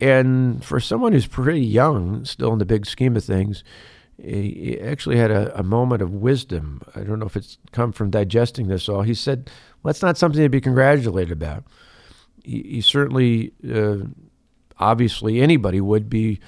And 0.00 0.64
for 0.64 0.80
someone 0.80 1.12
who's 1.12 1.26
pretty 1.26 1.60
young, 1.60 2.24
still 2.24 2.52
in 2.52 2.58
the 2.58 2.64
big 2.64 2.86
scheme 2.86 3.16
of 3.16 3.24
things, 3.24 3.64
he 4.22 4.80
actually 4.80 5.16
had 5.16 5.30
a, 5.30 5.58
a, 5.58 5.62
moment 5.62 6.02
of 6.02 6.12
wisdom. 6.12 6.82
I 6.94 7.00
don't 7.00 7.18
know 7.18 7.26
if 7.26 7.36
it's 7.36 7.58
come 7.72 7.92
from 7.92 8.10
digesting 8.10 8.68
this 8.68 8.88
all. 8.88 9.02
He 9.02 9.14
said, 9.14 9.50
well, 9.82 9.92
that's 9.92 10.02
not 10.02 10.18
something 10.18 10.42
to 10.42 10.48
be 10.48 10.60
congratulated 10.60 11.32
about. 11.32 11.64
He, 12.44 12.62
he 12.62 12.80
certainly, 12.80 13.52
uh, 13.72 14.06
obviously, 14.78 15.40
anybody 15.40 15.80
would 15.80 16.10
be 16.10 16.40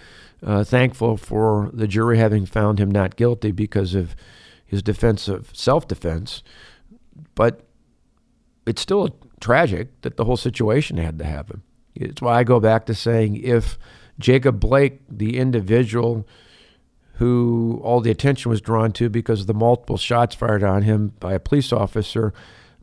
uh, 0.44 0.64
thankful 0.64 1.16
for 1.16 1.70
the 1.72 1.86
jury 1.86 2.18
having 2.18 2.46
found 2.46 2.78
him 2.78 2.90
not 2.90 3.16
guilty 3.16 3.52
because 3.52 3.94
of 3.94 4.14
his 4.64 4.82
defense 4.82 5.28
of 5.28 5.54
self 5.54 5.86
defense. 5.88 6.42
But 7.34 7.66
it's 8.66 8.82
still 8.82 9.16
tragic 9.40 10.00
that 10.02 10.16
the 10.16 10.24
whole 10.24 10.36
situation 10.36 10.96
had 10.96 11.18
to 11.18 11.24
happen. 11.24 11.62
It's 11.94 12.22
why 12.22 12.38
I 12.38 12.44
go 12.44 12.60
back 12.60 12.86
to 12.86 12.94
saying 12.94 13.36
if 13.36 13.78
Jacob 14.18 14.60
Blake, 14.60 15.00
the 15.08 15.38
individual, 15.38 16.26
who 17.22 17.80
all 17.84 18.00
the 18.00 18.10
attention 18.10 18.50
was 18.50 18.60
drawn 18.60 18.90
to 18.90 19.08
because 19.08 19.42
of 19.42 19.46
the 19.46 19.54
multiple 19.54 19.96
shots 19.96 20.34
fired 20.34 20.64
on 20.64 20.82
him 20.82 21.12
by 21.20 21.32
a 21.34 21.38
police 21.38 21.72
officer. 21.72 22.34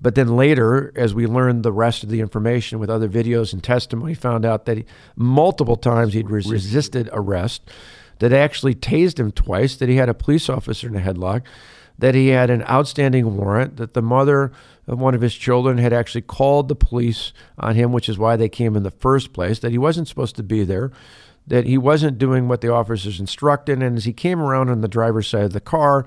But 0.02 0.16
then 0.16 0.38
later, 0.38 0.94
as 0.96 1.14
we 1.14 1.28
learned 1.28 1.64
the 1.64 1.74
rest 1.74 2.04
of 2.04 2.10
the 2.10 2.22
information 2.22 2.80
with 2.80 2.90
other 2.90 3.10
videos 3.10 3.52
and 3.52 3.62
testimony, 3.62 4.14
found 4.14 4.46
out 4.46 4.64
that 4.64 4.78
he, 4.78 4.86
multiple 5.18 5.76
times 5.76 6.14
he'd 6.14 6.30
resisted 6.30 7.10
arrest, 7.12 7.70
that 8.20 8.32
actually 8.32 8.76
tased 8.76 9.20
him 9.20 9.34
twice, 9.34 9.76
that 9.76 9.90
he 9.90 9.98
had 9.98 10.08
a 10.08 10.14
police 10.14 10.48
officer 10.48 10.88
in 10.88 10.96
a 10.96 11.02
headlock, 11.02 11.42
that 11.98 12.16
he 12.16 12.30
had 12.30 12.50
an 12.50 12.64
outstanding 12.64 13.36
warrant, 13.36 13.76
that 13.76 13.94
the 13.94 14.02
mother 14.02 14.54
of 14.88 14.98
one 14.98 15.16
of 15.16 15.20
his 15.20 15.36
children 15.36 15.80
had 15.80 15.92
actually 15.92 16.22
called 16.22 16.70
the 16.70 16.76
police 16.76 17.34
on 17.58 17.76
him, 17.76 17.92
which 17.92 18.08
is 18.08 18.18
why 18.18 18.38
they 18.38 18.48
came 18.48 18.78
in 18.78 18.84
the 18.84 18.90
first 18.90 19.34
place, 19.34 19.60
that 19.60 19.74
he 19.74 19.78
wasn't 19.78 20.08
supposed 20.08 20.38
to 20.38 20.44
be 20.44 20.64
there, 20.64 20.94
that 21.50 21.66
he 21.66 21.78
wasn't 21.78 22.18
doing 22.18 22.48
what 22.48 22.62
the 22.62 22.72
officers 22.72 23.20
instructed. 23.20 23.84
And 23.84 23.98
as 23.98 24.06
he 24.06 24.14
came 24.14 24.40
around 24.40 24.70
on 24.70 24.82
the 24.82 24.88
driver's 24.88 25.28
side 25.28 25.44
of 25.44 25.54
the 25.54 25.60
car, 25.60 26.06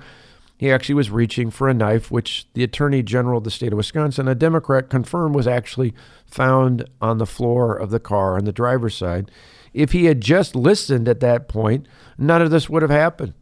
he 0.56 0.70
actually 0.70 0.94
was 0.94 1.10
reaching 1.10 1.50
for 1.50 1.68
a 1.68 1.74
knife, 1.74 2.10
which 2.10 2.46
the 2.54 2.62
Attorney 2.62 3.02
General 3.02 3.38
of 3.38 3.44
the 3.44 3.50
state 3.50 3.72
of 3.72 3.76
Wisconsin, 3.76 4.28
a 4.28 4.34
Democrat, 4.34 4.88
confirmed 4.88 5.34
was 5.34 5.48
actually 5.48 5.92
found 6.24 6.88
on 7.00 7.18
the 7.18 7.26
floor 7.26 7.76
of 7.76 7.90
the 7.90 8.00
car 8.00 8.36
on 8.36 8.44
the 8.44 8.52
driver's 8.52 8.96
side. 8.96 9.30
If 9.74 9.90
he 9.92 10.04
had 10.04 10.20
just 10.20 10.54
listened 10.54 11.08
at 11.08 11.20
that 11.20 11.48
point, 11.48 11.86
none 12.16 12.40
of 12.40 12.50
this 12.50 12.70
would 12.70 12.82
have 12.82 12.90
happened. 12.92 13.34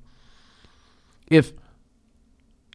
If 1.28 1.52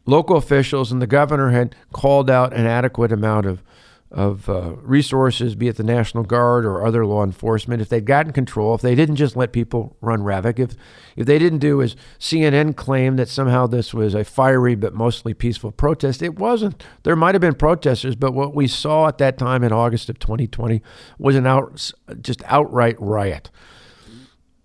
local 0.06 0.36
officials 0.36 0.92
and 0.92 1.02
the 1.02 1.06
governor 1.08 1.50
had 1.50 1.74
called 1.92 2.30
out 2.30 2.52
an 2.52 2.66
adequate 2.66 3.10
amount 3.10 3.46
of 3.46 3.62
of 4.10 4.48
uh, 4.48 4.76
resources, 4.76 5.56
be 5.56 5.66
it 5.66 5.76
the 5.76 5.82
National 5.82 6.22
Guard 6.22 6.64
or 6.64 6.86
other 6.86 7.04
law 7.04 7.24
enforcement, 7.24 7.82
if 7.82 7.88
they'd 7.88 8.04
gotten 8.04 8.32
control, 8.32 8.74
if 8.74 8.80
they 8.80 8.94
didn't 8.94 9.16
just 9.16 9.36
let 9.36 9.52
people 9.52 9.96
run 10.00 10.22
ravic, 10.22 10.58
if 10.58 10.76
if 11.16 11.26
they 11.26 11.38
didn't 11.38 11.58
do 11.58 11.82
as 11.82 11.96
CNN 12.18 12.76
claimed 12.76 13.18
that 13.18 13.28
somehow 13.28 13.66
this 13.66 13.92
was 13.92 14.14
a 14.14 14.24
fiery 14.24 14.74
but 14.76 14.94
mostly 14.94 15.34
peaceful 15.34 15.72
protest, 15.72 16.22
it 16.22 16.38
wasn't. 16.38 16.84
There 17.02 17.16
might 17.16 17.34
have 17.34 17.42
been 17.42 17.54
protesters, 17.54 18.14
but 18.14 18.32
what 18.32 18.54
we 18.54 18.68
saw 18.68 19.08
at 19.08 19.18
that 19.18 19.38
time 19.38 19.64
in 19.64 19.72
August 19.72 20.08
of 20.08 20.18
2020 20.20 20.82
was 21.18 21.34
an 21.34 21.46
out 21.46 21.92
just 22.20 22.42
outright 22.44 22.96
riot, 23.00 23.50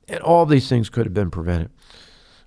and 0.08 0.20
all 0.20 0.46
these 0.46 0.70
things 0.70 0.90
could 0.90 1.06
have 1.06 1.14
been 1.14 1.32
prevented. 1.32 1.72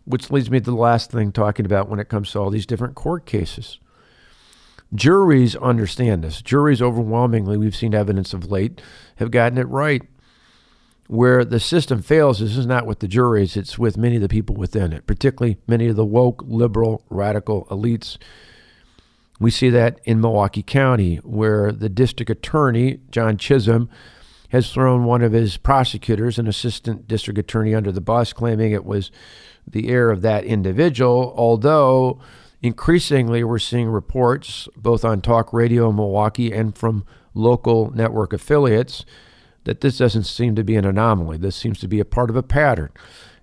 Which 0.07 0.30
leads 0.30 0.50
me 0.50 0.61
to 0.61 0.64
the 0.64 0.76
last 0.76 1.11
thing 1.11 1.33
talking 1.33 1.64
about 1.64 1.88
when 1.88 1.98
it 1.98 2.11
comes 2.11 2.30
to 2.33 2.38
all 2.38 2.50
these 2.50 2.66
different 2.66 2.94
court 2.94 3.24
cases. 3.24 3.80
Juries 4.94 5.57
understand 5.57 6.22
this. 6.22 6.40
Juries, 6.40 6.80
overwhelmingly, 6.80 7.57
we've 7.57 7.74
seen 7.74 7.94
evidence 7.94 8.33
of 8.33 8.50
late, 8.50 8.80
have 9.16 9.30
gotten 9.30 9.59
it 9.59 9.68
right. 9.68 10.02
Where 11.07 11.44
the 11.44 11.61
system 11.61 12.00
fails, 12.00 12.38
this 12.38 12.57
is 12.57 12.66
not 12.66 12.87
with 12.87 13.00
the 13.00 13.09
juries, 13.09 13.57
it's 13.57 13.78
with 13.78 13.98
many 13.98 14.16
of 14.16 14.22
the 14.22 14.28
people 14.28 14.57
within 14.57 14.92
it, 14.92 15.07
particularly 15.07 15.59
many 15.66 15.88
of 15.88 15.96
the 15.96 16.04
woke, 16.04 16.42
liberal, 16.46 17.04
radical 17.11 17.66
elites. 17.66 18.16
We 19.38 19.50
see 19.50 19.68
that 19.70 20.00
in 20.04 20.20
Milwaukee 20.20 20.62
County, 20.62 21.16
where 21.16 21.72
the 21.72 21.90
district 21.90 22.30
attorney, 22.30 23.00
John 23.11 23.37
Chisholm, 23.37 23.90
has 24.48 24.72
thrown 24.72 25.04
one 25.04 25.20
of 25.20 25.33
his 25.33 25.57
prosecutors, 25.57 26.38
an 26.38 26.46
assistant 26.46 27.09
district 27.09 27.38
attorney, 27.38 27.74
under 27.74 27.92
the 27.92 28.00
bus, 28.00 28.33
claiming 28.33 28.72
it 28.72 28.85
was 28.85 29.11
the 29.66 29.88
heir 29.88 30.11
of 30.11 30.22
that 30.22 30.44
individual, 30.44 31.35
although 31.37 32.20
Increasingly, 32.64 33.44
we're 33.44 33.59
seeing 33.59 33.90
reports 33.90 34.70
both 34.74 35.05
on 35.05 35.20
talk 35.20 35.53
radio 35.53 35.90
in 35.90 35.96
Milwaukee 35.96 36.50
and 36.50 36.74
from 36.74 37.05
local 37.35 37.90
network 37.90 38.33
affiliates 38.33 39.05
that 39.64 39.83
this 39.83 39.98
doesn't 39.98 40.24
seem 40.24 40.55
to 40.55 40.64
be 40.64 40.74
an 40.74 40.87
anomaly. 40.87 41.37
This 41.37 41.57
seems 41.57 41.79
to 41.81 41.88
be 41.88 42.00
a 42.00 42.07
part 42.07 42.31
of 42.31 42.37
a 42.37 42.42
pattern. 42.42 42.88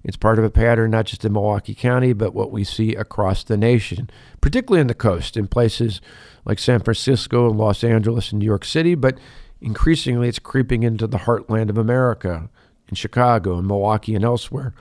It's 0.04 0.18
part 0.18 0.40
of 0.40 0.44
a 0.44 0.50
pattern 0.50 0.90
not 0.90 1.06
just 1.06 1.24
in 1.24 1.34
Milwaukee 1.34 1.76
County, 1.76 2.14
but 2.14 2.34
what 2.34 2.50
we 2.50 2.64
see 2.64 2.96
across 2.96 3.44
the 3.44 3.58
nation, 3.58 4.10
particularly 4.42 4.82
in 4.82 4.88
the 4.88 4.96
coast, 4.96 5.38
in 5.38 5.48
places 5.48 6.02
like 6.44 6.58
San 6.58 6.80
Francisco 6.80 7.48
and 7.48 7.60
Los 7.60 7.84
Angeles 7.84 8.32
and 8.32 8.40
New 8.40 8.46
York 8.48 8.66
City, 8.66 8.96
but 8.96 9.20
increasingly 9.62 10.30
it's 10.30 10.40
creeping 10.40 10.82
into 10.82 11.06
the 11.06 11.20
heartland 11.20 11.70
of 11.70 11.78
America, 11.78 12.50
in 12.90 12.96
Chicago 12.96 13.60
and 13.60 13.68
Milwaukee 13.68 14.16
and 14.16 14.26
elsewhere. 14.26 14.74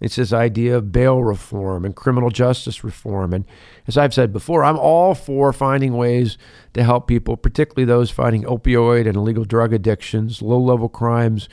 It's 0.00 0.16
this 0.16 0.32
idea 0.32 0.76
of 0.76 0.92
bail 0.92 1.22
reform 1.22 1.84
and 1.84 1.94
criminal 1.94 2.30
justice 2.30 2.84
reform. 2.84 3.32
And 3.32 3.44
as 3.86 3.98
I've 3.98 4.14
said 4.14 4.32
before, 4.32 4.64
I'm 4.64 4.78
all 4.78 5.14
for 5.14 5.52
finding 5.52 5.96
ways 5.96 6.38
to 6.74 6.84
help 6.84 7.08
people, 7.08 7.36
particularly 7.36 7.84
those 7.84 8.10
fighting 8.10 8.44
opioid 8.44 9.06
and 9.06 9.16
illegal 9.16 9.44
drug 9.44 9.72
addictions, 9.72 10.40
low 10.40 10.60
level 10.60 10.88
crimes, 10.88 11.48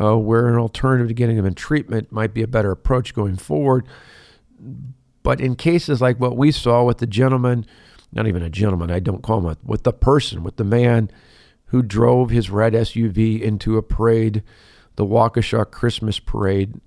uh, 0.00 0.16
where 0.16 0.48
an 0.48 0.58
alternative 0.58 1.08
to 1.08 1.14
getting 1.14 1.36
them 1.36 1.46
in 1.46 1.54
treatment 1.54 2.10
might 2.10 2.32
be 2.32 2.42
a 2.42 2.48
better 2.48 2.70
approach 2.70 3.14
going 3.14 3.36
forward. 3.36 3.86
But 5.22 5.40
in 5.40 5.54
cases 5.54 6.00
like 6.00 6.18
what 6.18 6.36
we 6.36 6.50
saw 6.50 6.84
with 6.84 6.98
the 6.98 7.06
gentleman, 7.06 7.66
not 8.12 8.26
even 8.26 8.42
a 8.42 8.50
gentleman, 8.50 8.90
I 8.90 9.00
don't 9.00 9.22
call 9.22 9.38
him 9.38 9.46
a, 9.46 9.56
with 9.64 9.82
the 9.82 9.92
person, 9.92 10.42
with 10.42 10.56
the 10.56 10.64
man 10.64 11.10
who 11.66 11.82
drove 11.82 12.30
his 12.30 12.50
red 12.50 12.72
SUV 12.72 13.40
into 13.40 13.76
a 13.76 13.82
parade, 13.82 14.42
the 14.96 15.06
Waukesha 15.06 15.70
Christmas 15.70 16.18
parade, 16.18 16.80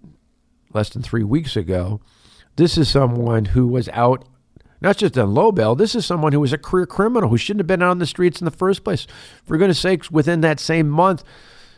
less 0.75 0.89
than 0.89 1.01
three 1.01 1.23
weeks 1.23 1.55
ago. 1.55 2.01
This 2.57 2.77
is 2.77 2.89
someone 2.89 3.45
who 3.45 3.65
was 3.67 3.89
out, 3.89 4.25
not 4.81 4.97
just 4.97 5.17
on 5.17 5.33
low 5.33 5.51
bail, 5.51 5.73
this 5.73 5.95
is 5.95 6.05
someone 6.05 6.33
who 6.33 6.39
was 6.39 6.53
a 6.53 6.57
career 6.57 6.85
criminal 6.85 7.29
who 7.29 7.37
shouldn't 7.37 7.61
have 7.61 7.67
been 7.67 7.81
out 7.81 7.91
on 7.91 7.99
the 7.99 8.05
streets 8.05 8.39
in 8.39 8.45
the 8.45 8.51
first 8.51 8.83
place. 8.83 9.07
For 9.43 9.57
goodness 9.57 9.79
sakes, 9.79 10.11
within 10.11 10.41
that 10.41 10.59
same 10.59 10.89
month, 10.89 11.23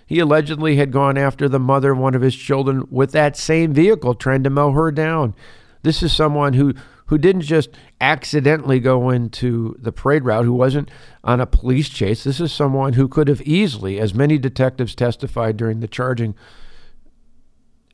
he 0.05 0.19
allegedly 0.19 0.77
had 0.77 0.91
gone 0.91 1.17
after 1.17 1.47
the 1.47 1.59
mother 1.59 1.91
of 1.91 1.97
one 1.99 2.15
of 2.15 2.21
his 2.21 2.35
children 2.35 2.87
with 2.89 3.11
that 3.11 3.37
same 3.37 3.73
vehicle, 3.73 4.15
trying 4.15 4.43
to 4.43 4.49
mow 4.49 4.71
her 4.71 4.91
down. 4.91 5.35
This 5.83 6.01
is 6.01 6.13
someone 6.13 6.53
who 6.53 6.73
who 7.07 7.17
didn't 7.17 7.41
just 7.43 7.69
accidentally 8.01 8.81
go 8.81 9.09
into 9.09 9.77
the 9.79 9.93
parade 9.93 10.25
route, 10.25 10.43
who 10.43 10.53
wasn't 10.53 10.91
on 11.23 11.39
a 11.39 11.45
police 11.45 11.87
chase. 11.87 12.25
This 12.25 12.41
is 12.41 12.51
someone 12.51 12.93
who 12.93 13.07
could 13.07 13.29
have 13.29 13.41
easily, 13.43 13.97
as 13.97 14.13
many 14.13 14.37
detectives 14.37 14.93
testified 14.93 15.55
during 15.55 15.79
the 15.79 15.87
charging 15.87 16.35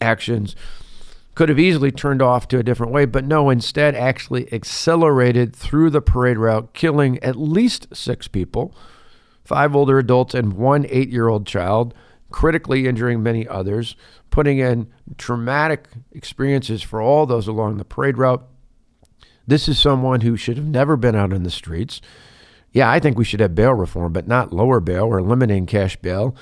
actions, 0.02 0.56
could 1.36 1.50
have 1.50 1.60
easily 1.60 1.92
turned 1.92 2.22
off 2.22 2.48
to 2.48 2.60
a 2.60 2.64
different 2.64 2.92
way, 2.92 3.06
but 3.06 3.26
no, 3.26 3.50
instead 3.50 3.96
actually 3.96 4.52
accelerated 4.54 5.56
through 5.56 5.90
the 5.90 6.02
parade 6.02 6.38
route, 6.38 6.74
killing 6.74 7.18
at 7.24 7.36
least 7.36 7.88
six 7.96 8.28
people, 8.28 8.76
five 9.44 9.76
older 9.76 9.98
adults 9.98 10.34
and 10.34 10.54
one 10.54 10.86
eight 10.90 11.10
year 11.10 11.28
old 11.28 11.48
child, 11.48 11.94
critically 12.30 12.88
injuring 12.88 13.24
many 13.24 13.48
others, 13.48 13.96
putting 14.30 14.60
in 14.60 14.92
traumatic 15.18 15.88
experiences 16.12 16.82
for 16.82 17.02
all 17.02 17.26
those 17.26 17.48
along 17.48 17.78
the 17.78 17.86
parade 17.86 18.18
route. 18.18 18.48
This 19.46 19.68
is 19.68 19.80
someone 19.80 20.22
who 20.22 20.38
should 20.38 20.58
have 20.58 20.66
never 20.66 20.96
been 20.96 21.16
out 21.16 21.34
in 21.34 21.44
the 21.44 21.52
streets. 21.52 22.00
Yeah, 22.72 22.90
I 22.90 23.00
think 23.00 23.18
we 23.18 23.26
should 23.26 23.40
have 23.40 23.54
bail 23.54 23.74
reform, 23.74 24.14
but 24.14 24.28
not 24.28 24.54
lower 24.54 24.80
bail 24.80 25.06
or 25.06 25.22
limiting 25.22 25.66
cash 25.66 25.96
bail 25.98 26.36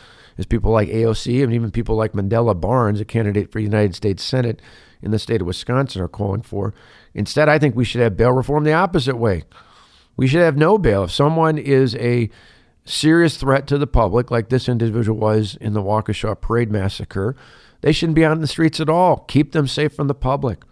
people 0.45 0.71
like 0.71 0.89
AOC 0.89 1.43
and 1.43 1.53
even 1.53 1.71
people 1.71 1.95
like 1.95 2.13
Mandela 2.13 2.59
Barnes, 2.59 2.99
a 2.99 3.05
candidate 3.05 3.51
for 3.51 3.59
United 3.59 3.95
States 3.95 4.23
Senate 4.23 4.61
in 5.01 5.11
the 5.11 5.19
state 5.19 5.41
of 5.41 5.47
Wisconsin, 5.47 6.01
are 6.01 6.07
calling 6.07 6.41
for. 6.41 6.73
Instead, 7.13 7.49
I 7.49 7.59
think 7.59 7.75
we 7.75 7.85
should 7.85 8.01
have 8.01 8.17
bail 8.17 8.31
reform 8.31 8.63
the 8.63 8.73
opposite 8.73 9.17
way. 9.17 9.43
We 10.17 10.27
should 10.27 10.41
have 10.41 10.57
no 10.57 10.77
bail. 10.77 11.05
If 11.05 11.11
someone 11.11 11.57
is 11.57 11.95
a 11.95 12.29
serious 12.85 13.37
threat 13.37 13.67
to 13.67 13.77
the 13.77 13.87
public, 13.87 14.31
like 14.31 14.49
this 14.49 14.69
individual 14.69 15.17
was 15.17 15.55
in 15.61 15.73
the 15.73 15.81
Waukesha 15.81 16.39
Parade 16.39 16.71
Massacre, 16.71 17.35
they 17.81 17.91
shouldn't 17.91 18.15
be 18.15 18.23
in 18.23 18.41
the 18.41 18.47
streets 18.47 18.79
at 18.79 18.89
all. 18.89 19.17
Keep 19.27 19.51
them 19.51 19.67
safe 19.67 19.93
from 19.93 20.07
the 20.07 20.15
public. 20.15 20.63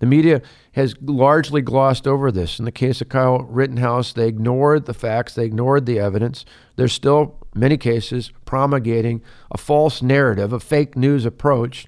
The 0.00 0.06
media 0.06 0.42
has 0.72 0.94
largely 1.00 1.62
glossed 1.62 2.06
over 2.06 2.32
this. 2.32 2.58
In 2.58 2.64
the 2.64 2.72
case 2.72 3.00
of 3.00 3.08
Kyle 3.08 3.38
Rittenhouse, 3.38 4.12
they 4.12 4.28
ignored 4.28 4.86
the 4.86 4.94
facts, 4.94 5.34
they 5.34 5.44
ignored 5.44 5.86
the 5.86 5.98
evidence. 5.98 6.44
They're 6.76 6.88
still, 6.88 7.38
many 7.54 7.76
cases, 7.76 8.32
promulgating 8.44 9.22
a 9.50 9.58
false 9.58 10.02
narrative, 10.02 10.52
a 10.52 10.60
fake 10.60 10.96
news 10.96 11.24
approach. 11.24 11.86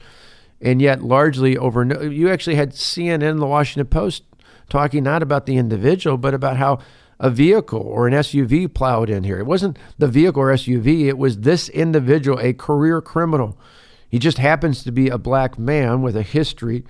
And 0.61 0.81
yet, 0.81 1.03
largely 1.03 1.57
over, 1.57 1.85
you 2.05 2.31
actually 2.31 2.57
had 2.57 2.73
CNN 2.73 3.29
and 3.29 3.40
the 3.42 3.47
Washington 3.47 3.88
Post 3.88 4.23
talking 4.71 5.03
not 5.03 5.23
about 5.23 5.47
the 5.47 5.57
individual, 5.57 6.16
but 6.16 6.35
about 6.35 6.57
how 6.57 6.79
a 7.19 7.31
vehicle 7.31 7.81
or 7.81 8.07
an 8.07 8.14
SUV 8.14 8.73
plowed 8.73 9.11
in 9.11 9.25
here. 9.25 9.38
It 9.38 9.47
wasn't 9.47 9.79
the 9.99 10.09
vehicle 10.09 10.42
or 10.42 10.53
SUV, 10.53 11.07
it 11.07 11.19
was 11.19 11.40
this 11.40 11.69
individual, 11.71 12.38
a 12.40 12.53
career 12.53 13.01
criminal. 13.01 13.59
He 14.09 14.19
just 14.19 14.38
happens 14.38 14.85
to 14.85 14.92
be 14.92 15.09
a 15.09 15.19
black 15.19 15.59
man 15.59 16.03
with 16.03 16.16
a 16.16 16.23
history 16.23 16.85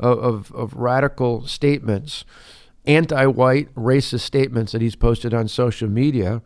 of, 0.00 0.18
of, 0.18 0.52
of 0.52 0.74
radical 0.74 1.46
statements, 1.46 2.24
anti 2.86 3.26
white, 3.26 3.72
racist 3.74 4.20
statements 4.20 4.72
that 4.72 4.82
he's 4.82 4.96
posted 4.96 5.32
on 5.32 5.46
social 5.46 5.88
media. 5.88 6.42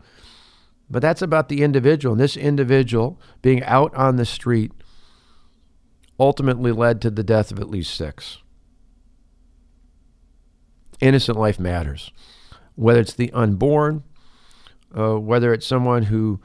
But 0.89 1.01
that's 1.01 1.23
about 1.23 1.49
the 1.49 1.63
individual. 1.63 2.13
And 2.13 2.21
this 2.21 2.37
individual 2.37 3.19
being 3.41 3.63
out 3.63 3.95
on 3.95 4.17
the 4.17 4.25
street 4.25 4.71
ultimately 6.19 6.71
led 6.71 7.01
to 7.01 7.09
the 7.09 7.23
death 7.23 7.51
of 7.51 7.59
at 7.59 7.69
least 7.69 7.95
six. 7.95 8.37
Innocent 11.01 11.37
life 11.37 11.59
matters. 11.59 12.11
Whether 12.75 12.99
it's 12.99 13.13
the 13.13 13.31
unborn, 13.31 14.03
uh, 14.95 15.17
whether 15.19 15.53
it's 15.53 15.65
someone 15.65 16.03
who 16.03 16.39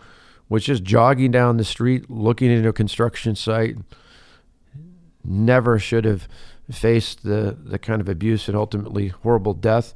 was 0.49 0.65
just 0.65 0.83
jogging 0.83 1.31
down 1.31 1.57
the 1.57 1.65
street 1.65 2.11
looking 2.11 2.51
into 2.51 2.69
a 2.69 2.73
construction 2.73 3.37
site, 3.37 3.77
never 5.23 5.79
should 5.79 6.05
have 6.05 6.27
faced 6.75 7.23
the, 7.25 7.57
the 7.63 7.79
kind 7.79 8.01
of 8.01 8.09
abuse 8.09 8.49
and 8.49 8.57
ultimately 8.57 9.09
horrible 9.09 9.55
death, 9.55 9.95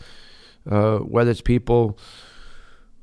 uh, 0.70 0.98
whether 0.98 1.30
it's 1.30 1.40
people 1.40 1.98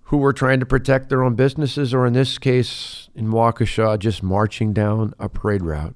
who 0.06 0.18
were 0.18 0.34
trying 0.34 0.60
to 0.60 0.66
protect 0.66 1.10
their 1.10 1.24
own 1.24 1.36
businesses, 1.36 1.94
or 1.94 2.06
in 2.06 2.14
this 2.14 2.38
case, 2.38 3.10
in 3.16 3.28
Waukesha, 3.28 3.98
just 3.98 4.22
marching 4.22 4.74
down 4.74 5.14
a 5.20 5.30
parade 5.30 5.62
route, 5.62 5.96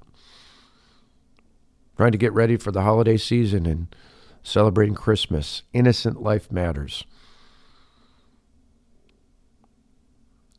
trying 1.96 2.12
to 2.12 2.18
get 2.18 2.32
ready 2.32 2.56
for 2.56 2.72
the 2.72 2.82
holiday 2.82 3.18
season 3.18 3.66
and 3.66 3.94
celebrating 4.42 4.94
Christmas. 4.94 5.64
Innocent 5.72 6.22
life 6.22 6.50
matters. 6.50 7.04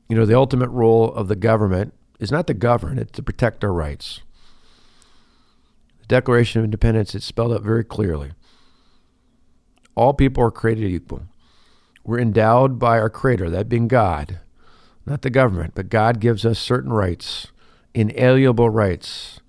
You 0.07 0.15
know, 0.15 0.25
the 0.25 0.37
ultimate 0.37 0.69
role 0.69 1.11
of 1.11 1.27
the 1.27 1.35
government 1.35 1.93
is 2.19 2.31
not 2.31 2.47
to 2.47 2.53
govern, 2.53 2.97
it's 2.99 3.11
to 3.13 3.23
protect 3.23 3.63
our 3.63 3.73
rights. 3.73 4.21
Declaration 6.07 6.59
of 6.59 6.65
Independence, 6.65 7.15
it's 7.15 7.25
spelled 7.25 7.53
out 7.53 7.63
very 7.63 7.83
clearly. 7.83 8.31
All 9.95 10.13
people 10.13 10.43
are 10.43 10.51
created 10.51 10.91
equal. 10.91 11.23
We're 12.03 12.19
endowed 12.19 12.79
by 12.79 12.99
our 12.99 13.09
Creator, 13.09 13.49
that 13.49 13.67
being 13.67 13.87
God, 13.87 14.39
not 15.05 15.21
the 15.21 15.29
government, 15.29 15.73
but 15.75 15.89
God 15.89 16.19
gives 16.19 16.45
us 16.45 16.59
certain 16.59 16.93
rights, 16.93 17.47
inalienable 17.93 18.69
rights. 18.69 19.41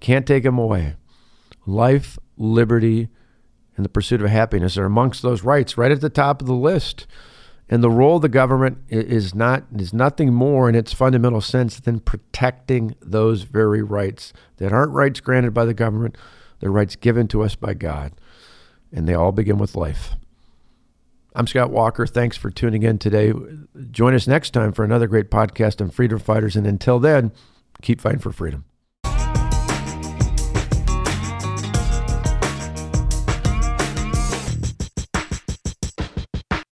Can't 0.00 0.26
take 0.26 0.42
them 0.42 0.58
away. 0.58 0.96
Life, 1.64 2.18
liberty, 2.36 3.08
and 3.76 3.84
the 3.84 3.88
pursuit 3.88 4.20
of 4.20 4.28
happiness 4.28 4.76
are 4.76 4.84
amongst 4.84 5.22
those 5.22 5.44
rights, 5.44 5.78
right 5.78 5.92
at 5.92 6.00
the 6.00 6.10
top 6.10 6.42
of 6.42 6.46
the 6.46 6.54
list. 6.54 7.06
And 7.72 7.82
the 7.82 7.88
role 7.88 8.16
of 8.16 8.22
the 8.22 8.28
government 8.28 8.80
is 8.90 9.34
not 9.34 9.64
is 9.74 9.94
nothing 9.94 10.34
more 10.34 10.68
in 10.68 10.74
its 10.74 10.92
fundamental 10.92 11.40
sense 11.40 11.80
than 11.80 12.00
protecting 12.00 12.94
those 13.00 13.44
very 13.44 13.82
rights 13.82 14.34
that 14.58 14.74
aren't 14.74 14.92
rights 14.92 15.20
granted 15.20 15.54
by 15.54 15.64
the 15.64 15.72
government, 15.72 16.18
they're 16.60 16.70
rights 16.70 16.96
given 16.96 17.28
to 17.28 17.42
us 17.42 17.54
by 17.54 17.72
God. 17.72 18.12
And 18.92 19.08
they 19.08 19.14
all 19.14 19.32
begin 19.32 19.56
with 19.56 19.74
life. 19.74 20.16
I'm 21.34 21.46
Scott 21.46 21.70
Walker. 21.70 22.06
Thanks 22.06 22.36
for 22.36 22.50
tuning 22.50 22.82
in 22.82 22.98
today. 22.98 23.32
Join 23.90 24.12
us 24.12 24.26
next 24.26 24.50
time 24.50 24.72
for 24.72 24.84
another 24.84 25.06
great 25.06 25.30
podcast 25.30 25.80
on 25.80 25.88
freedom 25.88 26.18
fighters. 26.18 26.56
And 26.56 26.66
until 26.66 26.98
then, 26.98 27.32
keep 27.80 28.02
fighting 28.02 28.20
for 28.20 28.32
freedom. 28.32 28.66